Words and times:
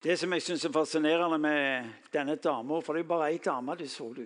Det 0.00 0.14
som 0.16 0.32
jeg 0.32 0.40
syns 0.40 0.62
er 0.64 0.72
fascinerende 0.72 1.36
med 1.36 1.88
denne 2.12 2.38
dama, 2.40 2.78
for 2.80 2.96
det 2.96 3.02
er 3.02 3.04
jo 3.04 3.10
bare 3.10 3.26
ei 3.34 3.40
dame, 3.44 3.74
det 3.76 3.90
så 3.92 4.06
du, 4.16 4.22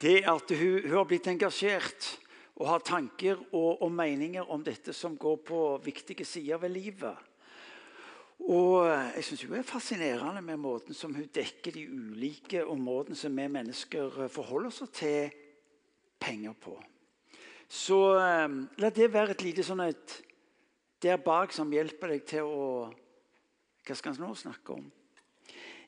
det 0.00 0.18
er 0.18 0.28
at 0.34 0.52
hun, 0.52 0.82
hun 0.84 0.98
har 0.98 1.08
blitt 1.08 1.30
engasjert 1.32 2.10
og 2.60 2.66
har 2.68 2.84
tanker 2.84 3.40
og, 3.56 3.80
og, 3.80 3.88
meninger 3.88 4.52
om 4.52 4.60
dette 4.64 4.92
som 4.92 5.16
går 5.16 5.40
på 5.48 5.62
viktige 5.84 6.28
sider 6.28 6.60
ved 6.60 6.74
livet. 6.76 7.26
Og 8.52 8.84
jeg 8.84 9.24
syns 9.24 9.46
hun 9.48 9.56
er 9.56 9.66
fascinerende 9.68 10.44
med 10.44 10.60
måten 10.60 10.96
som 10.96 11.16
hun 11.16 11.28
dekker 11.32 11.76
de 11.76 11.88
ulike 11.88 12.64
områdene 12.64 13.16
som 13.16 13.36
vi 13.36 13.48
mennesker 13.48 14.26
forholder 14.28 14.68
oss 14.68 14.84
til 14.92 15.32
penger 16.20 16.52
på. 16.60 16.76
Så 17.64 17.96
um, 18.20 18.66
la 18.76 18.92
det 18.92 19.12
være 19.12 19.38
et 19.38 19.44
lite 19.44 19.64
sånn 19.64 19.86
et 19.88 20.20
der 21.00 21.20
bak 21.24 21.52
som 21.56 21.72
hjelper 21.72 22.12
deg 22.12 22.26
til 22.28 22.44
å 22.44 22.66
hva 23.86 23.96
skal 23.96 24.14
han 24.14 24.26
nå 24.28 24.34
snakke 24.38 24.76
om? 24.76 24.88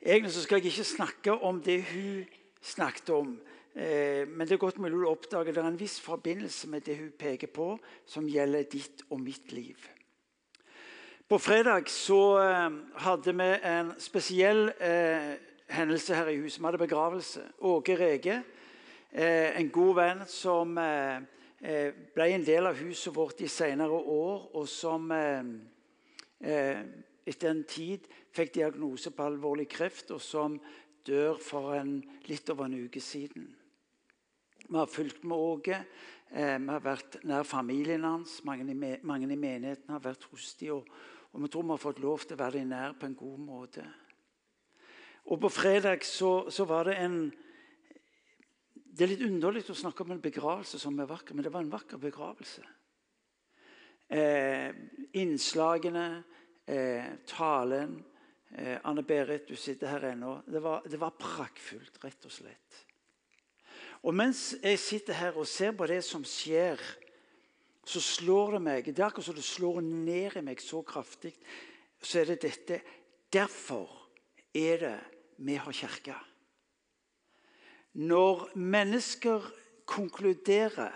Egentlig 0.02 0.32
så 0.34 0.42
skal 0.42 0.58
jeg 0.58 0.72
ikke 0.72 0.84
snakke 0.84 1.34
om 1.46 1.60
det 1.62 1.82
hun 1.92 2.24
snakket 2.62 3.10
om. 3.14 3.34
Eh, 3.74 4.28
men 4.28 4.46
det 4.46 4.56
er 4.56 4.60
godt 4.60 4.80
mulig 4.82 4.98
å 5.00 5.12
oppdage 5.14 5.52
det 5.54 5.62
er 5.62 5.68
en 5.70 5.80
viss 5.80 6.00
forbindelse 6.02 6.68
med 6.68 6.84
det 6.84 6.98
hun 6.98 7.12
peker 7.18 7.48
på, 7.48 7.76
som 8.06 8.28
gjelder 8.28 8.66
ditt 8.72 9.04
og 9.10 9.22
mitt 9.22 9.52
liv. 9.54 9.78
På 11.28 11.38
fredag 11.38 11.88
så 11.88 12.20
eh, 12.42 12.74
hadde 13.04 13.32
vi 13.38 13.48
en 13.70 13.94
spesiell 14.02 14.66
eh, 14.76 15.30
hendelse 15.72 16.18
her 16.18 16.28
i 16.28 16.40
huset. 16.42 16.60
Vi 16.60 16.66
hadde 16.66 16.82
begravelse. 16.82 17.46
Åge 17.64 17.96
Rege, 17.96 18.42
eh, 19.12 19.60
en 19.60 19.70
god 19.72 19.94
venn 19.96 20.26
som 20.28 20.76
eh, 20.78 21.22
eh, 21.62 21.94
ble 22.14 22.28
en 22.34 22.44
del 22.44 22.68
av 22.68 22.76
huset 22.82 23.14
vårt 23.16 23.40
i 23.40 23.48
senere 23.48 24.02
år, 24.02 24.50
og 24.52 24.68
som 24.68 25.08
etter 27.26 27.52
en 27.52 27.64
tid 27.68 28.06
fikk 28.34 28.54
diagnose 28.56 29.12
på 29.14 29.26
alvorlig 29.26 29.68
kreft, 29.70 30.10
og 30.10 30.22
som 30.22 30.58
dør 31.06 31.38
for 31.42 31.74
en, 31.76 32.00
litt 32.28 32.50
over 32.50 32.68
en 32.68 32.80
uke 32.86 33.02
siden. 33.02 33.46
Vi 34.62 34.78
har 34.78 34.90
fulgt 34.90 35.24
med 35.24 35.36
Åge. 35.36 35.78
Eh, 36.32 36.58
vi 36.58 36.70
har 36.70 36.84
vært 36.84 37.18
nær 37.28 37.44
familien 37.44 38.06
hans. 38.06 38.38
Mange 38.46 38.64
i, 38.64 38.94
mange 39.02 39.28
i 39.28 39.36
menigheten 39.36 39.92
har 39.92 40.02
vært 40.02 40.24
hos 40.30 40.54
dem. 40.60 40.78
Og, 40.78 40.86
og, 41.32 41.42
vi 41.42 41.50
tror 41.50 41.66
vi 41.66 41.74
har 41.74 41.82
fått 41.82 42.02
lov 42.02 42.24
til 42.24 42.38
å 42.38 42.42
være 42.42 42.60
dem 42.60 42.70
nær 42.72 42.94
på 42.98 43.08
en 43.08 43.18
god 43.18 43.42
måte. 43.42 43.86
Og 45.28 45.38
På 45.42 45.50
fredag 45.52 46.06
så, 46.06 46.50
så 46.50 46.64
var 46.66 46.88
det 46.88 46.98
en 46.98 47.18
Det 48.92 49.06
er 49.06 49.12
litt 49.14 49.22
underlig 49.24 49.62
å 49.72 49.74
snakke 49.76 50.04
om 50.04 50.10
en 50.12 50.20
begravelse 50.20 50.78
som 50.78 50.98
er 51.00 51.08
vakker, 51.08 51.34
men 51.34 51.44
det 51.44 51.52
var 51.52 51.62
en 51.64 51.72
vakker 51.72 51.96
begravelse. 51.96 52.60
Eh, 54.12 54.68
innslagene, 55.16 56.24
eh, 56.66 57.12
talen 57.26 57.98
eh, 58.56 58.78
Anne-Berit, 58.84 59.48
du 59.48 59.56
sitter 59.56 59.92
her 59.94 60.10
ennå. 60.12 60.40
Det 60.46 60.62
var, 60.62 60.82
det 60.88 61.00
var 61.00 61.14
prakkfullt, 61.18 62.00
rett 62.04 62.26
og 62.28 62.34
slett. 62.34 62.80
Og 64.02 64.14
mens 64.14 64.52
jeg 64.62 64.80
sitter 64.82 65.14
her 65.14 65.38
og 65.38 65.46
ser 65.46 65.74
på 65.78 65.86
det 65.86 66.02
som 66.04 66.24
skjer, 66.26 66.80
så 67.86 68.00
slår 68.02 68.56
det 68.56 68.62
meg 68.62 68.84
Det 68.86 69.00
er 69.00 69.08
akkurat 69.08 69.26
som 69.26 69.34
det 69.34 69.46
slår 69.46 69.80
ned 69.82 70.36
i 70.38 70.42
meg 70.44 70.60
så 70.62 70.82
kraftig. 70.86 71.34
Så 72.02 72.22
er 72.22 72.32
det 72.32 72.42
dette 72.44 72.82
Derfor 73.32 73.88
er 74.54 74.78
det 74.78 74.98
vi 75.40 75.54
har 75.56 75.72
kirke. 75.72 76.14
Når 77.92 78.50
mennesker 78.54 79.46
konkluderer, 79.88 80.92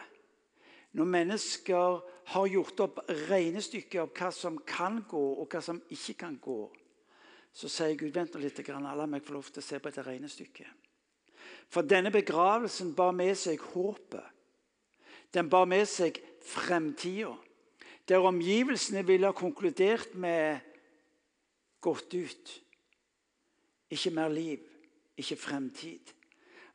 når 0.92 1.04
mennesker 1.04 2.04
har 2.26 2.46
gjort 2.50 2.80
opp 2.82 2.98
regnestykket 3.28 4.00
av 4.02 4.10
hva 4.10 4.32
som 4.34 4.58
kan 4.66 4.98
gå, 5.06 5.22
og 5.40 5.46
hva 5.52 5.60
som 5.62 5.78
ikke 5.94 6.16
kan 6.24 6.38
gå, 6.42 6.58
så 7.56 7.70
sier 7.70 7.94
Gud 7.96 8.14
vent 8.14 8.34
nå 8.34 8.42
litt, 8.42 8.58
la 8.68 9.06
meg 9.06 9.24
få 9.24 9.36
lov 9.36 9.50
til 9.50 9.62
å 9.62 9.66
se 9.66 9.78
på 9.78 9.88
dette 9.88 10.04
regnestykket. 10.04 10.86
For 11.70 11.86
denne 11.86 12.10
begravelsen 12.14 12.92
bar 12.98 13.14
med 13.16 13.34
seg 13.38 13.62
håpet. 13.72 14.26
Den 15.34 15.48
bar 15.50 15.66
med 15.66 15.86
seg 15.88 16.18
fremtida. 16.46 17.34
Der 18.06 18.22
omgivelsene 18.22 19.02
ville 19.06 19.30
ha 19.30 19.34
konkludert 19.34 20.14
med 20.14 20.60
gått 21.82 22.14
ut. 22.14 22.52
Ikke 23.90 24.12
mer 24.14 24.30
liv, 24.30 24.62
ikke 25.18 25.38
fremtid. 25.38 26.12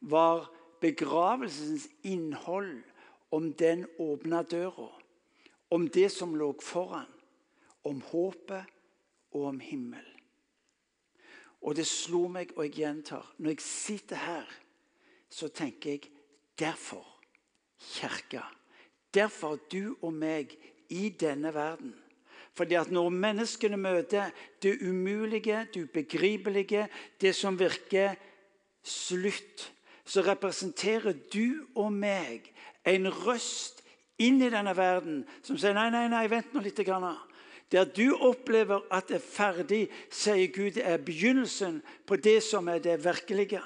Var 0.01 0.47
begravelsens 0.81 1.87
innhold 2.07 2.81
om 3.31 3.51
den 3.53 3.85
åpna 3.99 4.41
døra 4.43 4.89
om 5.71 5.87
det 5.89 6.09
som 6.11 6.35
lå 6.35 6.51
foran, 6.61 7.09
om 7.83 8.01
håpet 8.11 8.67
og 9.31 9.45
om 9.53 9.59
himmel. 9.63 10.05
Og 11.61 11.75
det 11.77 11.85
slo 11.87 12.25
meg, 12.31 12.51
og 12.57 12.65
jeg 12.65 12.73
gjentar 12.81 13.33
Når 13.37 13.49
jeg 13.49 13.61
sitter 13.61 14.15
her, 14.15 14.47
så 15.29 15.47
tenker 15.47 15.89
jeg 15.89 16.11
derfor 16.59 17.05
kirka. 17.79 18.41
Derfor 19.13 19.59
du 19.71 19.95
og 20.01 20.13
meg 20.13 20.57
i 20.89 21.09
denne 21.09 21.53
verden. 21.53 21.95
Fordi 22.53 22.75
at 22.75 22.91
når 22.91 23.09
menneskene 23.09 23.77
møter 23.77 24.31
det 24.61 24.81
umulige, 24.81 25.67
det 25.73 25.83
ubegripelige, 25.83 26.87
det 27.21 27.35
som 27.35 27.59
virker 27.59 28.15
slutt, 28.83 29.71
så 30.05 30.21
representerer 30.21 31.13
du 31.33 31.67
og 31.75 31.93
meg 31.93 32.51
en 32.85 33.07
røst 33.07 33.80
inn 34.21 34.41
i 34.41 34.49
denne 34.53 34.73
verden 34.77 35.21
som 35.45 35.57
sier 35.59 35.75
nei, 35.77 35.89
nei, 35.93 36.07
nei, 36.11 36.25
vent 36.31 36.53
nå 36.53 36.63
litt. 36.63 36.79
Grann. 36.85 37.17
Der 37.71 37.85
du 37.87 38.17
opplever 38.19 38.83
at 38.91 39.07
det 39.09 39.21
er 39.21 39.27
ferdig, 39.27 39.83
sier 40.11 40.49
Gud, 40.51 40.75
det 40.75 40.83
er 40.87 40.99
begynnelsen 40.99 41.79
på 42.07 42.17
det 42.19 42.41
som 42.43 42.67
er 42.67 42.81
det 42.83 42.97
virkelige. 43.05 43.61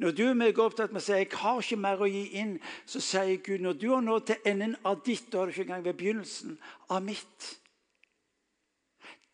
Når 0.00 0.14
du 0.16 0.22
er 0.30 0.36
meg 0.38 0.58
opptatt 0.62 0.94
med 0.94 1.02
å 1.02 1.04
si 1.04 1.12
jeg 1.12 1.28
har 1.42 1.58
ikke 1.60 1.80
mer 1.80 2.00
å 2.00 2.08
gi 2.08 2.22
inn, 2.40 2.54
så 2.88 3.02
sier 3.04 3.42
Gud 3.44 3.64
når 3.64 3.80
du 3.80 3.88
har 3.92 4.04
nådd 4.06 4.28
til 4.30 4.46
enden 4.48 4.76
av 4.86 5.02
ditt, 5.04 5.26
da 5.32 5.42
er 5.42 5.50
du 5.50 5.52
ikke 5.52 5.66
engang 5.66 5.84
ved 5.84 5.98
begynnelsen 5.98 6.54
av 6.88 7.02
mitt. 7.04 7.50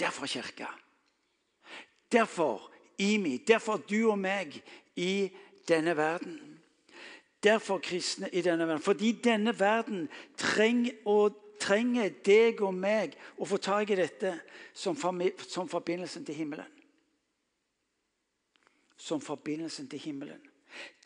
Derfor 0.00 0.26
kirka. 0.26 0.72
Derfor 2.12 2.66
IMI. 2.98 3.38
Derfor 3.46 3.84
du 3.86 4.08
og 4.10 4.18
meg 4.18 4.58
i 4.96 5.28
denne 5.68 5.94
verden 5.96 6.55
derfor 7.46 7.78
kristne 7.78 8.28
i 8.34 8.42
denne 8.42 8.66
verden. 8.66 8.82
Fordi 8.82 9.12
denne 9.24 9.54
verden 9.58 10.08
trenger, 10.36 10.92
og 11.06 11.36
trenger 11.60 12.10
deg 12.26 12.60
og 12.64 12.74
meg 12.74 13.16
å 13.38 13.48
få 13.48 13.58
tak 13.62 13.90
i 13.90 13.98
dette 13.98 14.34
som, 14.76 14.96
som 15.48 15.70
forbindelsen 15.70 16.26
til 16.26 16.36
himmelen. 16.42 16.72
Som 18.96 19.22
forbindelsen 19.22 19.88
til 19.88 20.02
himmelen. 20.02 20.42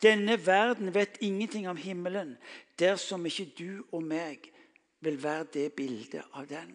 Denne 0.03 0.35
verden 0.45 0.91
vet 0.93 1.21
ingenting 1.23 1.69
om 1.69 1.77
himmelen 1.79 2.35
dersom 2.79 3.25
ikke 3.29 3.51
du 3.57 3.83
og 3.91 4.03
meg 4.03 4.49
vil 5.01 5.23
være 5.23 5.47
det 5.53 5.67
bildet 5.77 6.25
av 6.33 6.47
den. 6.49 6.73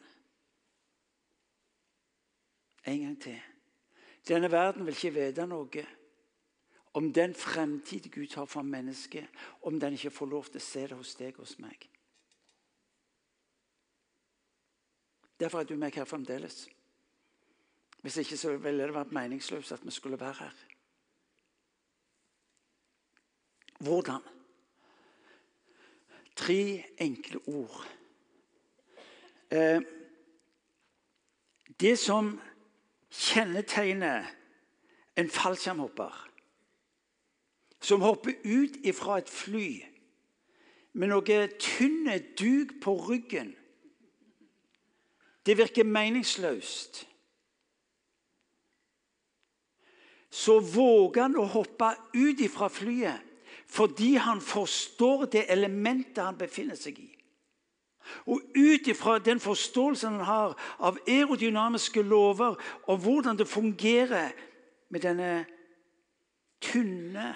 En 2.86 3.02
gang 3.02 3.18
til. 3.20 3.38
Denne 4.28 4.50
verden 4.50 4.86
vil 4.86 4.96
ikke 4.96 5.14
vite 5.14 5.46
noe 5.46 5.84
om 6.96 7.12
den 7.12 7.34
fremtid 7.34 8.10
Gud 8.12 8.34
har 8.34 8.44
for 8.44 8.62
mennesket, 8.62 9.28
om 9.62 9.80
den 9.80 9.92
ikke 9.92 10.10
får 10.10 10.26
lov 10.26 10.44
til 10.48 10.56
å 10.56 10.64
se 10.64 10.84
det 10.88 10.96
hos 10.96 11.10
deg 11.18 11.36
og 11.36 11.42
hos 11.44 11.58
meg. 11.60 11.82
Derfor 15.36 15.60
er 15.60 15.68
du 15.68 15.74
meg 15.76 15.92
her 15.92 16.08
fremdeles. 16.08 16.62
Hvis 18.00 18.16
ikke 18.22 18.38
så 18.40 18.54
ville 18.56 18.86
det 18.88 18.94
vært 18.96 19.12
meningsløst 19.12 19.74
at 19.76 19.84
vi 19.84 19.92
skulle 19.92 20.16
være 20.20 20.38
her. 20.38 20.54
Hvordan? 23.84 24.24
Tre 26.36 26.62
enkle 27.04 27.42
ord. 27.52 27.82
Eh, 29.52 29.82
det 31.76 31.98
som 32.00 32.32
kjennetegner 33.12 34.32
en 35.16 35.30
fallskjermhopper 35.30 36.22
som 37.80 38.00
hopper 38.00 38.34
ut 38.44 38.80
fra 38.96 39.18
et 39.18 39.30
fly 39.30 39.68
med 40.96 41.12
noe 41.12 41.42
tynne 41.60 42.16
duk 42.38 42.78
på 42.82 42.94
ryggen. 43.08 43.52
Det 45.46 45.58
virker 45.58 45.84
meningsløst. 45.84 47.04
Så 50.30 50.58
våger 50.60 51.22
han 51.22 51.36
å 51.38 51.44
hoppe 51.48 51.92
ut 52.16 52.42
fra 52.52 52.68
flyet 52.72 53.22
fordi 53.66 54.14
han 54.22 54.38
forstår 54.40 55.24
det 55.32 55.48
elementet 55.50 56.22
han 56.22 56.36
befinner 56.38 56.78
seg 56.78 57.00
i. 57.02 57.08
Og 58.30 58.42
ut 58.54 58.86
ifra 58.86 59.16
den 59.18 59.40
forståelsen 59.42 60.20
han 60.20 60.26
har 60.28 60.54
av 60.78 61.00
aerodynamiske 61.08 62.04
lover 62.06 62.54
og 62.86 63.00
hvordan 63.02 63.38
det 63.38 63.48
fungerer 63.50 64.30
med 64.94 65.02
denne 65.02 65.32
tynne 66.62 67.32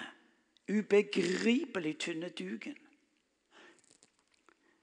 ubegripelig 0.71 1.97
tynne 1.99 2.29
duken, 2.29 2.77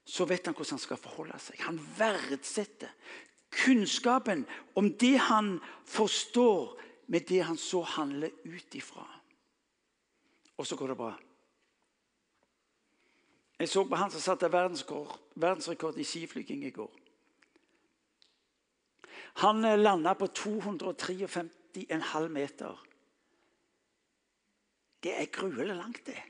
så 0.09 0.25
vet 0.25 0.47
han 0.47 0.55
hvordan 0.57 0.77
han 0.77 0.83
skal 0.83 1.01
forholde 1.01 1.39
seg. 1.43 1.61
Han 1.67 1.81
verdsetter 1.99 2.93
kunnskapen 3.53 4.47
om 4.77 4.91
det 5.01 5.17
han 5.29 5.59
forstår, 5.89 6.77
med 7.09 7.25
det 7.29 7.41
han 7.49 7.57
så 7.57 7.81
handler 7.83 8.31
ut 8.45 8.75
ifra. 8.77 9.07
Og 10.61 10.67
så 10.67 10.77
går 10.77 10.93
det 10.93 10.97
bra. 10.97 11.15
Jeg 13.59 13.69
så 13.69 13.85
på 13.89 13.97
han 13.97 14.11
som 14.13 14.21
satte 14.21 14.53
verdensrekord, 14.53 15.17
verdensrekord 15.35 15.99
i 15.99 16.05
skiflyging 16.05 16.67
i 16.69 16.75
går. 16.75 16.93
Han 19.41 19.63
landa 19.81 20.15
på 20.15 20.27
253,5 20.27 22.29
meter. 22.29 22.88
Det 25.03 25.15
er 25.15 25.33
gruelig 25.33 25.77
langt, 25.77 26.07
det. 26.07 26.23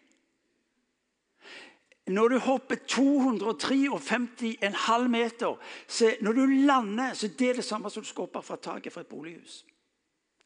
Når 2.08 2.28
du 2.28 2.38
hopper 2.38 2.76
253,5 2.76 5.08
meter, 5.08 5.56
så 5.88 6.16
når 6.20 6.32
du 6.32 6.46
lander, 6.46 7.14
så 7.14 7.28
det 7.28 7.50
er 7.50 7.54
det 7.54 7.64
samme 7.64 7.90
som 7.90 8.02
du 8.02 8.08
skal 8.08 8.24
opp 8.24 8.44
fra 8.44 8.56
taket 8.56 8.92
fra 8.92 9.04
et 9.04 9.10
bolighus. 9.10 9.64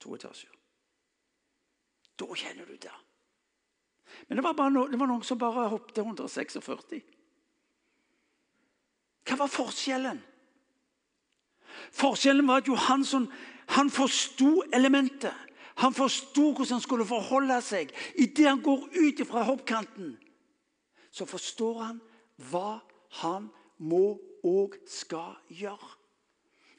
To 0.03 0.15
etasjer. 0.15 0.51
Da 2.19 2.27
kjenner 2.35 2.67
du 2.67 2.77
det. 2.77 2.95
Men 4.29 4.39
det 4.39 4.45
var, 4.45 4.71
no, 4.71 4.87
det 4.91 4.99
var 4.99 5.07
noen 5.07 5.23
som 5.25 5.39
bare 5.39 5.69
hoppet 5.71 6.03
146. 6.03 6.59
Hva 9.23 9.39
var 9.39 9.51
forskjellen? 9.51 10.19
Forskjellen 11.95 12.49
var 12.49 12.63
at 12.63 12.69
Johansson 12.69 13.29
han 13.77 13.91
forsto 13.91 14.63
elementet. 14.75 15.35
Han 15.81 15.95
forsto 15.95 16.51
hvordan 16.53 16.77
han 16.77 16.85
skulle 16.85 17.07
forholde 17.09 17.59
seg. 17.65 17.93
Idet 18.21 18.49
han 18.49 18.63
går 18.63 18.89
ut 18.93 19.23
fra 19.29 19.45
hoppkanten, 19.49 20.17
så 21.11 21.27
forstår 21.29 21.81
han 21.83 22.01
hva 22.51 22.81
han 23.23 23.49
må 23.79 24.19
og 24.45 24.77
skal 24.89 25.37
gjøre. 25.49 25.93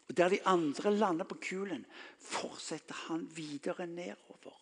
Og 0.10 0.18
Der 0.18 0.30
de 0.30 0.44
andre 0.46 0.92
lander 0.92 1.26
på 1.26 1.40
kulen, 1.42 1.86
fortsetter 2.20 2.96
han 3.08 3.28
videre 3.36 3.88
nedover. 3.88 4.60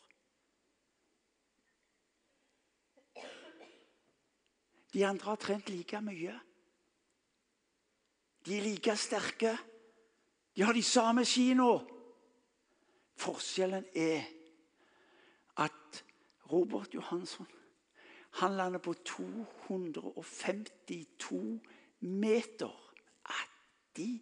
De 4.94 5.06
andre 5.08 5.26
har 5.26 5.40
trent 5.40 5.70
like 5.70 6.02
mye. 6.04 6.36
De 8.46 8.58
er 8.58 8.66
like 8.66 8.96
sterke. 8.98 9.58
De 10.56 10.66
har 10.66 10.74
de 10.74 10.84
samme 10.84 11.24
skiene. 11.26 11.68
Forskjellen 13.22 13.86
er 13.96 14.22
at 15.58 16.06
Robert 16.52 16.94
Johansson 16.94 17.48
han 18.32 18.58
lander 18.58 18.80
på 18.80 18.94
252 18.94 21.62
meter. 22.00 22.94
At 23.26 23.50
de 23.98 24.22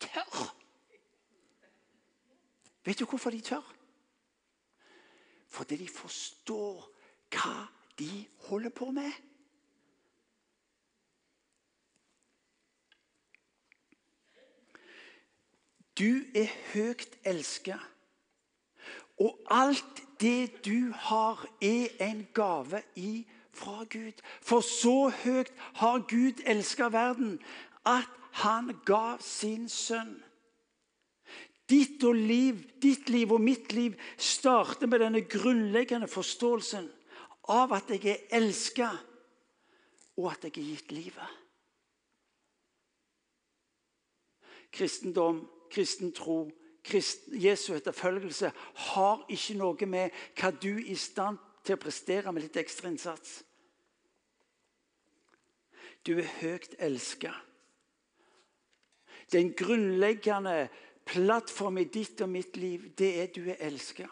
tør! 0.00 0.56
Vet 2.84 2.98
du 2.98 3.04
hvorfor 3.04 3.30
de 3.30 3.40
tør? 3.40 3.74
Fordi 5.48 5.76
de 5.76 5.88
forstår 5.88 6.90
hva 7.30 7.66
de 7.98 8.26
holder 8.48 8.70
på 8.70 8.90
med. 8.90 9.12
Du 15.98 16.24
er 16.34 16.46
høyt 16.72 17.18
elsket. 17.24 17.91
Og 19.20 19.38
alt 19.50 20.02
det 20.20 20.64
du 20.64 20.92
har, 20.94 21.46
er 21.60 21.88
en 22.00 22.26
gave 22.34 22.82
fra 23.52 23.84
Gud. 23.84 24.12
For 24.40 24.60
så 24.60 25.12
høyt 25.24 25.52
har 25.74 26.04
Gud 26.08 26.42
elsket 26.46 26.92
verden 26.92 27.38
at 27.86 28.08
han 28.32 28.72
ga 28.86 29.16
sin 29.20 29.68
sønn. 29.68 30.16
Ditt, 31.68 32.02
liv, 32.02 32.58
ditt 32.82 33.08
liv 33.08 33.32
og 33.32 33.40
mitt 33.40 33.72
liv 33.72 33.94
starter 34.18 34.86
med 34.86 35.00
denne 35.00 35.22
grunnleggende 35.24 36.08
forståelsen 36.10 36.88
av 37.48 37.72
at 37.72 37.88
jeg 37.90 38.04
er 38.12 38.36
elsket, 38.36 38.98
og 40.20 40.28
at 40.32 40.44
jeg 40.44 40.52
er 40.52 40.68
gitt 40.68 40.92
livet. 40.92 41.38
Kristendom 44.72 45.42
kristen 45.72 46.12
tro, 46.12 46.50
Jesu 46.82 47.72
etterfølgelse, 47.76 48.50
har 48.90 49.24
ikke 49.30 49.56
noe 49.58 49.86
med 49.86 50.10
hva 50.38 50.50
du 50.50 50.74
er 50.74 50.90
i 50.92 50.98
stand 50.98 51.38
til 51.62 51.76
å 51.76 51.82
prestere 51.82 52.32
med 52.32 52.42
litt 52.46 52.58
ekstra 52.58 52.90
innsats. 52.90 53.42
Du 56.02 56.16
er 56.18 56.26
høyt 56.40 56.74
elska. 56.82 57.30
Den 59.30 59.52
grunnleggende 59.56 60.66
plattform 61.06 61.78
i 61.78 61.86
ditt 61.86 62.20
og 62.24 62.32
mitt 62.32 62.58
liv, 62.58 62.90
det 62.98 63.12
er 63.22 63.30
du 63.32 63.46
er 63.46 63.62
elska. 63.62 64.08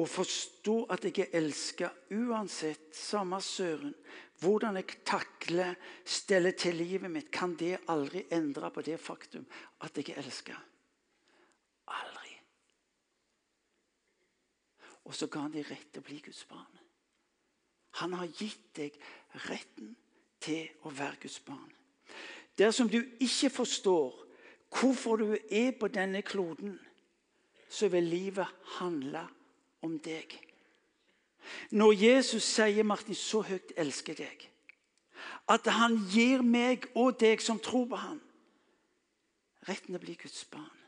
Å 0.00 0.04
forstå 0.06 0.76
at 0.92 1.04
jeg 1.08 1.24
er 1.24 1.38
elska 1.40 1.90
uansett, 2.14 2.92
samme 2.94 3.40
søren, 3.42 3.94
hvordan 4.40 4.78
jeg 4.78 5.00
takler, 5.04 5.74
steller 6.04 6.54
til 6.56 6.78
livet 6.80 7.12
mitt, 7.12 7.28
kan 7.32 7.56
det 7.58 7.80
aldri 7.92 8.24
endre 8.32 8.70
på 8.72 8.84
det 8.86 9.00
faktum 9.00 9.44
at 9.84 9.96
jeg 9.96 10.14
er 10.14 10.22
elska. 10.22 10.56
Aldri. 11.90 12.36
Og 15.04 15.14
så 15.16 15.26
ga 15.26 15.46
han 15.46 15.54
deg 15.54 15.66
rett 15.70 15.90
til 15.90 16.02
å 16.02 16.06
bli 16.06 16.20
Guds 16.24 16.44
barn. 16.50 16.80
Han 18.00 18.14
har 18.14 18.30
gitt 18.38 18.70
deg 18.78 18.96
retten 19.48 19.96
til 20.40 20.68
å 20.86 20.92
være 20.94 21.22
Guds 21.24 21.40
barn. 21.44 21.72
Dersom 22.58 22.90
du 22.90 23.00
ikke 23.20 23.50
forstår 23.50 24.14
hvorfor 24.70 25.16
du 25.16 25.34
er 25.50 25.72
på 25.80 25.88
denne 25.88 26.22
kloden, 26.22 26.78
så 27.70 27.88
vil 27.88 28.06
livet 28.06 28.46
handle 28.78 29.24
om 29.82 29.98
deg. 29.98 30.36
Når 31.70 31.92
Jesus 31.92 32.42
sier 32.42 32.82
'Martin, 32.82 33.14
så 33.14 33.40
høyt 33.42 33.72
elsker 33.76 34.14
deg', 34.14 34.50
at 35.48 35.66
han 35.66 35.96
gir 36.10 36.42
meg 36.42 36.86
og 36.94 37.20
deg 37.20 37.40
som 37.42 37.58
tror 37.58 37.86
på 37.86 37.96
ham, 37.96 38.20
retten 39.68 39.86
til 39.86 39.96
å 39.96 40.04
bli 40.04 40.14
Guds 40.14 40.44
barn. 40.44 40.79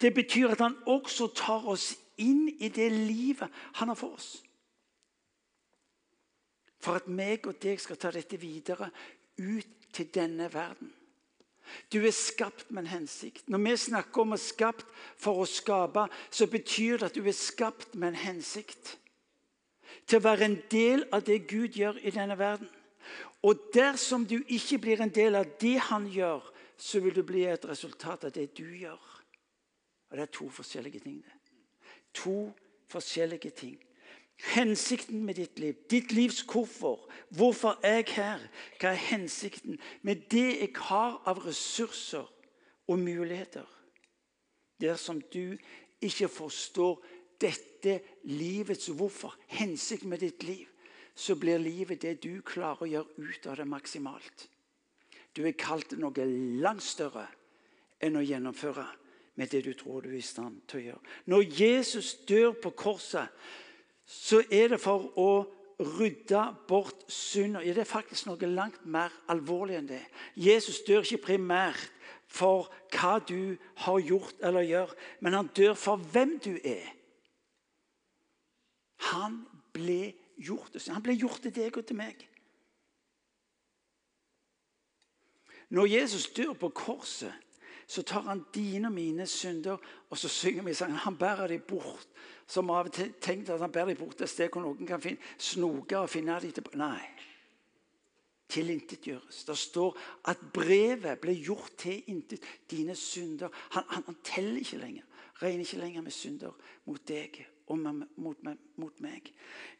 Det 0.00 0.14
betyr 0.14 0.54
at 0.54 0.62
han 0.64 0.76
også 0.86 1.30
tar 1.36 1.68
oss 1.70 1.92
inn 2.22 2.48
i 2.58 2.70
det 2.70 2.90
livet 2.92 3.50
han 3.80 3.90
har 3.90 3.98
for 3.98 4.18
oss. 4.18 4.36
For 6.84 7.00
at 7.00 7.08
meg 7.08 7.46
og 7.48 7.56
deg 7.62 7.80
skal 7.80 7.98
ta 7.98 8.12
dette 8.12 8.38
videre 8.40 8.90
ut 9.40 9.88
til 9.94 10.10
denne 10.14 10.50
verden. 10.52 10.92
Du 11.92 12.04
er 12.04 12.12
skapt 12.12 12.70
med 12.70 12.84
en 12.84 12.92
hensikt. 12.98 13.48
Når 13.48 13.62
vi 13.64 13.76
snakker 13.86 14.22
om 14.22 14.36
å 14.36 14.40
skapt 14.40 14.84
for 15.16 15.40
å 15.40 15.48
skape, 15.48 16.06
så 16.30 16.46
betyr 16.50 17.00
det 17.00 17.08
at 17.08 17.16
du 17.16 17.24
er 17.24 17.36
skapt 17.36 17.94
med 17.96 18.12
en 18.12 18.22
hensikt 18.26 18.98
til 20.04 20.18
å 20.18 20.26
være 20.26 20.44
en 20.44 20.58
del 20.70 21.06
av 21.14 21.24
det 21.24 21.46
Gud 21.48 21.78
gjør 21.78 22.02
i 22.04 22.12
denne 22.12 22.36
verden. 22.38 22.68
Og 23.44 23.70
dersom 23.72 24.26
du 24.28 24.38
ikke 24.42 24.78
blir 24.80 25.00
en 25.00 25.12
del 25.12 25.36
av 25.40 25.48
det 25.60 25.76
han 25.88 26.06
gjør, 26.08 26.44
så 26.76 27.00
vil 27.00 27.14
du 27.16 27.22
bli 27.24 27.44
et 27.48 27.64
resultat 27.68 28.26
av 28.28 28.32
det 28.34 28.50
du 28.56 28.66
gjør. 28.76 29.13
Og 30.14 30.18
Det 30.18 30.22
er 30.22 30.32
to 30.32 30.48
forskjellige 30.48 30.98
ting. 31.00 31.24
To 32.14 32.52
forskjellige 32.86 33.50
ting. 33.50 33.78
Hensikten 34.54 35.24
med 35.24 35.34
ditt 35.34 35.58
liv, 35.58 35.74
ditt 35.90 36.12
livs 36.12 36.44
hvorfor. 36.52 37.10
Hvorfor 37.30 37.80
er 37.82 37.96
jeg 37.96 38.04
her? 38.08 38.44
Hva 38.78 38.92
er 38.92 39.00
hensikten 39.10 39.80
med 40.02 40.30
det 40.30 40.60
jeg 40.60 40.70
har 40.76 41.18
av 41.26 41.42
ressurser 41.42 42.30
og 42.86 42.98
muligheter? 42.98 43.66
Dersom 44.80 45.20
du 45.20 45.58
ikke 46.00 46.28
forstår 46.28 47.02
dette 47.40 48.00
livets 48.22 48.86
hvorfor, 48.86 49.34
hensikten 49.46 50.08
med 50.08 50.18
ditt 50.18 50.42
liv, 50.42 50.66
så 51.14 51.34
blir 51.34 51.58
livet 51.58 52.02
det 52.02 52.20
du 52.22 52.38
klarer 52.46 52.86
å 52.86 52.92
gjøre 52.94 53.18
ut 53.18 53.46
av 53.46 53.56
det 53.56 53.66
maksimalt. 53.66 54.48
Du 55.34 55.42
er 55.42 55.58
kalt 55.58 55.98
noe 55.98 56.34
langt 56.62 56.86
større 56.86 57.26
enn 57.98 58.14
å 58.14 58.22
gjennomføre 58.22 58.92
med 59.34 59.50
det 59.50 59.64
du 59.64 59.72
tror 59.74 60.00
du 60.00 60.12
er 60.12 60.18
i 60.18 60.24
stand 60.24 60.60
til 60.68 60.80
å 60.80 60.84
gjøre. 60.88 61.12
Når 61.26 61.60
Jesus 61.60 62.14
dør 62.28 62.54
på 62.62 62.70
korset, 62.70 63.28
så 64.06 64.42
er 64.52 64.74
det 64.74 64.80
for 64.80 65.08
å 65.18 65.30
rydde 65.80 66.42
bort 66.68 67.04
synd. 67.10 67.58
Ja, 67.64 67.74
det 67.74 67.82
er 67.82 67.88
faktisk 67.88 68.28
noe 68.28 68.50
langt 68.50 68.84
mer 68.86 69.12
alvorlig 69.32 69.78
enn 69.80 69.90
det. 69.90 70.02
Jesus 70.36 70.82
dør 70.86 71.02
ikke 71.02 71.32
primært 71.32 71.90
for 72.30 72.70
hva 72.94 73.18
du 73.22 73.56
har 73.84 73.98
gjort 74.02 74.42
eller 74.42 74.66
gjør, 74.66 74.92
men 75.20 75.38
han 75.38 75.50
dør 75.56 75.74
for 75.78 75.96
hvem 75.96 76.38
du 76.44 76.54
er. 76.58 76.86
Han 79.12 79.42
ble 79.74 80.14
gjort 80.38 80.74
Han 80.88 81.02
ble 81.02 81.14
gjort 81.14 81.42
til 81.42 81.52
deg 81.54 81.76
og 81.78 81.86
til 81.86 81.96
meg. 81.96 82.22
Når 85.70 85.86
Jesus 85.86 86.26
dør 86.34 86.52
på 86.58 86.68
korset, 86.74 87.32
så 87.86 88.02
tar 88.02 88.24
han 88.28 88.44
dine 88.54 88.88
og 88.88 88.94
mine 88.94 89.26
synder 89.26 89.76
og 90.10 90.18
så 90.18 90.28
synger 90.28 90.62
vi 90.62 90.74
sangen. 90.74 90.96
Han 90.96 91.16
bærer 91.16 91.46
dem 91.46 91.60
bort. 91.68 92.08
Som 92.46 92.70
av 92.70 92.86
og 92.86 92.92
til 92.92 93.12
tenkt 93.20 93.50
at 93.50 93.60
han 93.60 93.72
bærer 93.72 93.94
dem 93.94 94.02
bort 94.02 94.20
et 94.20 94.30
sted 94.30 94.50
hvor 94.52 94.64
noen 94.64 94.86
kan 94.86 95.00
finne, 95.00 95.20
snoke 95.38 95.98
og 95.98 96.10
finne 96.10 96.36
dem 96.40 96.52
tilbake. 96.52 96.80
Nei. 96.80 97.06
Tilintetgjøres. 98.48 99.44
Det 99.48 99.56
står 99.58 99.96
at 100.30 100.42
brevet 100.52 101.18
ble 101.20 101.34
gjort 101.34 101.72
til 101.80 102.02
intet. 102.12 102.44
Dine 102.70 102.96
synder. 102.96 103.48
Han, 103.72 103.84
han, 103.88 104.04
han 104.06 104.20
teller 104.24 104.60
ikke 104.60 104.82
lenger. 104.82 105.04
regner 105.42 105.64
ikke 105.64 105.80
lenger 105.80 106.02
med 106.02 106.12
synder 106.12 106.52
mot 106.84 107.08
deg 107.08 107.46
og 107.66 107.78
mot, 107.78 108.38
mot 108.76 109.00
meg. 109.00 109.32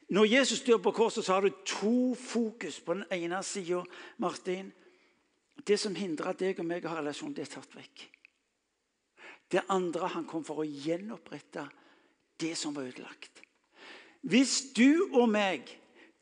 Når 0.08 0.24
Jesus 0.24 0.62
dør 0.64 0.80
på 0.82 0.90
korset, 0.90 1.24
så 1.24 1.32
har 1.32 1.40
du 1.40 1.50
to 1.66 2.14
fokus. 2.14 2.80
På 2.80 2.94
den 2.94 3.04
ene 3.12 3.42
sida, 3.42 3.82
Martin 4.18 4.72
Det 5.66 5.78
som 5.80 5.94
hindrer 5.96 6.36
deg 6.36 6.60
og 6.60 6.68
meg 6.68 6.84
å 6.84 6.92
ha 6.92 6.98
relasjon, 7.00 7.32
det 7.32 7.46
er 7.46 7.54
tatt 7.56 7.76
vekk. 7.76 8.04
Det 9.50 9.64
andre 9.72 10.10
han 10.12 10.26
kom 10.28 10.44
for 10.44 10.62
å 10.62 10.68
gjenopprette 10.68 11.64
det 12.40 12.52
som 12.58 12.74
var 12.76 12.90
ødelagt. 12.90 13.42
Hvis 14.24 14.72
du 14.76 15.10
og 15.12 15.28
meg 15.28 15.68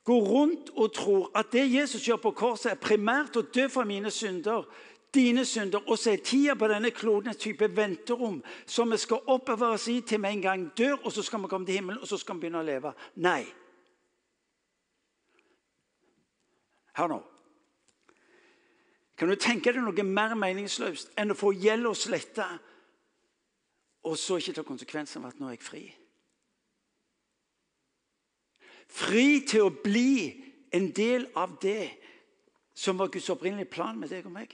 går 0.05 0.25
rundt 0.27 0.73
og 0.75 0.95
tror 0.95 1.31
at 1.39 1.53
det 1.55 1.69
Jesus 1.71 2.09
gjør 2.09 2.19
på 2.23 2.35
korset, 2.39 2.73
er 2.73 2.83
primært 2.83 3.39
å 3.39 3.45
dø 3.47 3.69
for 3.71 3.87
mine 3.87 4.11
synder, 4.11 4.67
dine 5.15 5.45
synder, 5.47 5.83
og 5.87 5.99
så 5.99 6.15
er 6.15 6.25
tida 6.25 6.57
på 6.59 6.69
denne 6.73 6.91
kloden 6.91 7.31
et 7.31 7.41
type 7.41 7.69
venterom 7.77 8.41
som 8.67 8.91
vi 8.91 8.99
skal 8.99 9.23
oppover 9.31 9.77
oss 9.77 9.89
i 9.93 10.01
til 10.01 10.23
vi 10.23 10.33
en 10.33 10.43
gang 10.43 10.69
dør, 10.77 10.97
og 11.05 11.13
så 11.13 11.23
skal 11.23 11.43
vi 11.43 11.51
komme 11.53 11.69
til 11.69 11.79
himmelen 11.79 12.01
og 12.03 12.09
så 12.09 12.19
skal 12.19 12.39
vi 12.39 12.47
begynne 12.47 12.63
å 12.63 12.67
leve. 12.67 12.95
Nei. 13.23 13.45
Hør 16.97 17.15
nå. 17.15 17.21
Kan 19.19 19.29
du 19.29 19.37
tenke 19.37 19.73
deg 19.73 19.83
noe 19.85 20.05
mer 20.07 20.35
meningsløst 20.39 21.13
enn 21.21 21.35
å 21.35 21.39
få 21.39 21.53
gjelda 21.55 21.93
sletta, 21.97 22.49
og 24.09 24.17
så 24.19 24.39
ikke 24.41 24.57
ta 24.57 24.65
konsekvensen 24.67 25.23
av 25.23 25.31
at 25.31 25.41
nå 25.41 25.51
er 25.51 25.57
jeg 25.57 25.67
fri? 25.67 25.83
Fri 28.93 29.27
til 29.49 29.69
å 29.69 29.75
bli 29.85 30.43
en 30.75 30.91
del 30.97 31.29
av 31.39 31.55
det 31.63 31.93
som 32.75 32.99
var 32.99 33.13
Guds 33.13 33.31
opprinnelige 33.33 33.73
plan 33.73 33.99
med 34.01 34.11
deg 34.13 34.27
og 34.27 34.35
meg. 34.35 34.53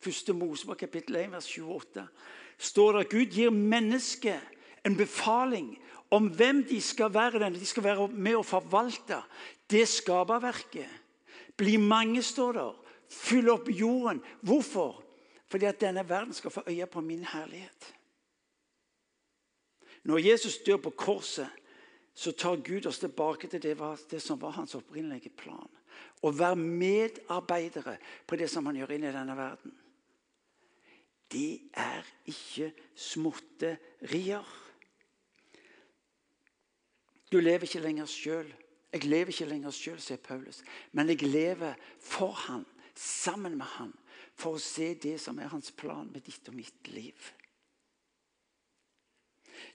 Første 0.00 0.34
Mosebok 0.36 0.80
kapittel 0.80 1.18
1, 1.20 1.32
vers 1.34 1.48
28 1.50 2.06
står 2.60 2.92
det 2.92 3.04
at 3.04 3.12
Gud 3.14 3.36
gir 3.36 3.54
mennesket 3.54 4.86
en 4.86 4.96
befaling 4.96 5.72
om 6.12 6.28
hvem 6.34 6.62
de 6.68 6.80
skal 6.82 7.12
være. 7.14 7.50
De 7.52 7.66
skal 7.68 7.86
være 7.86 8.08
med 8.12 8.38
å 8.38 8.46
forvalte 8.46 9.20
det 9.70 9.86
skaperverket 9.88 11.00
bli 11.60 11.76
mange, 11.76 12.22
står 12.24 12.56
der. 12.56 12.76
Fylle 13.10 13.52
opp 13.52 13.68
jorden. 13.68 14.22
Hvorfor? 14.40 15.02
Fordi 15.50 15.66
at 15.66 15.80
denne 15.80 16.08
verden 16.08 16.34
skal 16.34 16.50
få 16.54 16.62
øye 16.66 16.86
på 16.86 17.00
min 17.00 17.24
herlighet. 17.24 17.94
Når 20.02 20.18
Jesus 20.18 20.58
dør 20.66 20.76
på 20.76 20.90
korset, 20.90 21.48
så 22.14 22.32
tar 22.32 22.56
Gud 22.56 22.86
oss 22.86 22.98
tilbake 22.98 23.48
til 23.48 23.62
det, 23.62 23.76
det 24.10 24.22
som 24.22 24.40
var 24.40 24.50
hans 24.50 24.74
opprinnelige 24.74 25.30
plan. 25.36 25.68
Å 26.22 26.30
være 26.30 26.56
medarbeidere 26.56 27.96
på 28.26 28.36
det 28.36 28.50
som 28.50 28.66
han 28.66 28.76
gjør 28.76 28.94
inn 28.96 29.06
i 29.08 29.14
denne 29.14 29.36
verden. 29.36 29.74
Det 31.30 31.70
er 31.78 32.06
ikke 32.26 32.72
småtterier. 32.94 34.46
Du 37.30 37.38
lever 37.38 37.66
ikke 37.66 37.84
lenger 37.84 38.10
sjøl. 38.10 38.50
Jeg 38.90 39.06
lever 39.06 39.30
ikke 39.30 39.46
lenger 39.46 39.74
sjøl, 39.74 40.00
sier 40.02 40.18
Paulus, 40.18 40.64
men 40.92 41.12
jeg 41.12 41.22
lever 41.22 41.76
for 42.02 42.34
han, 42.48 42.64
sammen 43.00 43.56
med 43.56 43.66
han, 43.78 43.92
for 44.36 44.56
å 44.56 44.62
se 44.62 44.92
det 44.94 45.16
som 45.20 45.38
er 45.40 45.50
hans 45.52 45.72
plan 45.72 46.08
med 46.12 46.24
ditt 46.26 46.48
og 46.48 46.56
mitt 46.56 46.88
liv. 46.92 47.32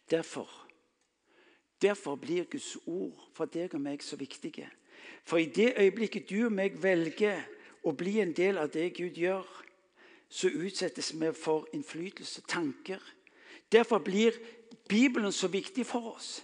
Derfor, 0.10 0.50
derfor 1.82 2.16
blir 2.22 2.46
Guds 2.50 2.76
ord 2.86 3.18
for 3.34 3.50
deg 3.50 3.74
og 3.74 3.82
meg 3.82 4.04
så 4.06 4.18
viktige. 4.18 4.70
For 5.26 5.42
i 5.42 5.50
det 5.50 5.74
øyeblikket 5.78 6.30
du 6.30 6.46
og 6.46 6.54
meg 6.54 6.78
velger 6.82 7.42
å 7.86 7.94
bli 7.98 8.20
en 8.22 8.34
del 8.34 8.58
av 8.62 8.72
det 8.74 8.92
Gud 8.98 9.18
gjør, 9.18 9.46
så 10.30 10.50
utsettes 10.50 11.12
vi 11.14 11.32
for 11.38 11.68
innflytelse, 11.74 12.42
tanker. 12.50 13.02
Derfor 13.72 14.02
blir 14.06 14.38
Bibelen 14.90 15.32
så 15.32 15.48
viktig 15.48 15.86
for 15.86 16.16
oss. 16.16 16.44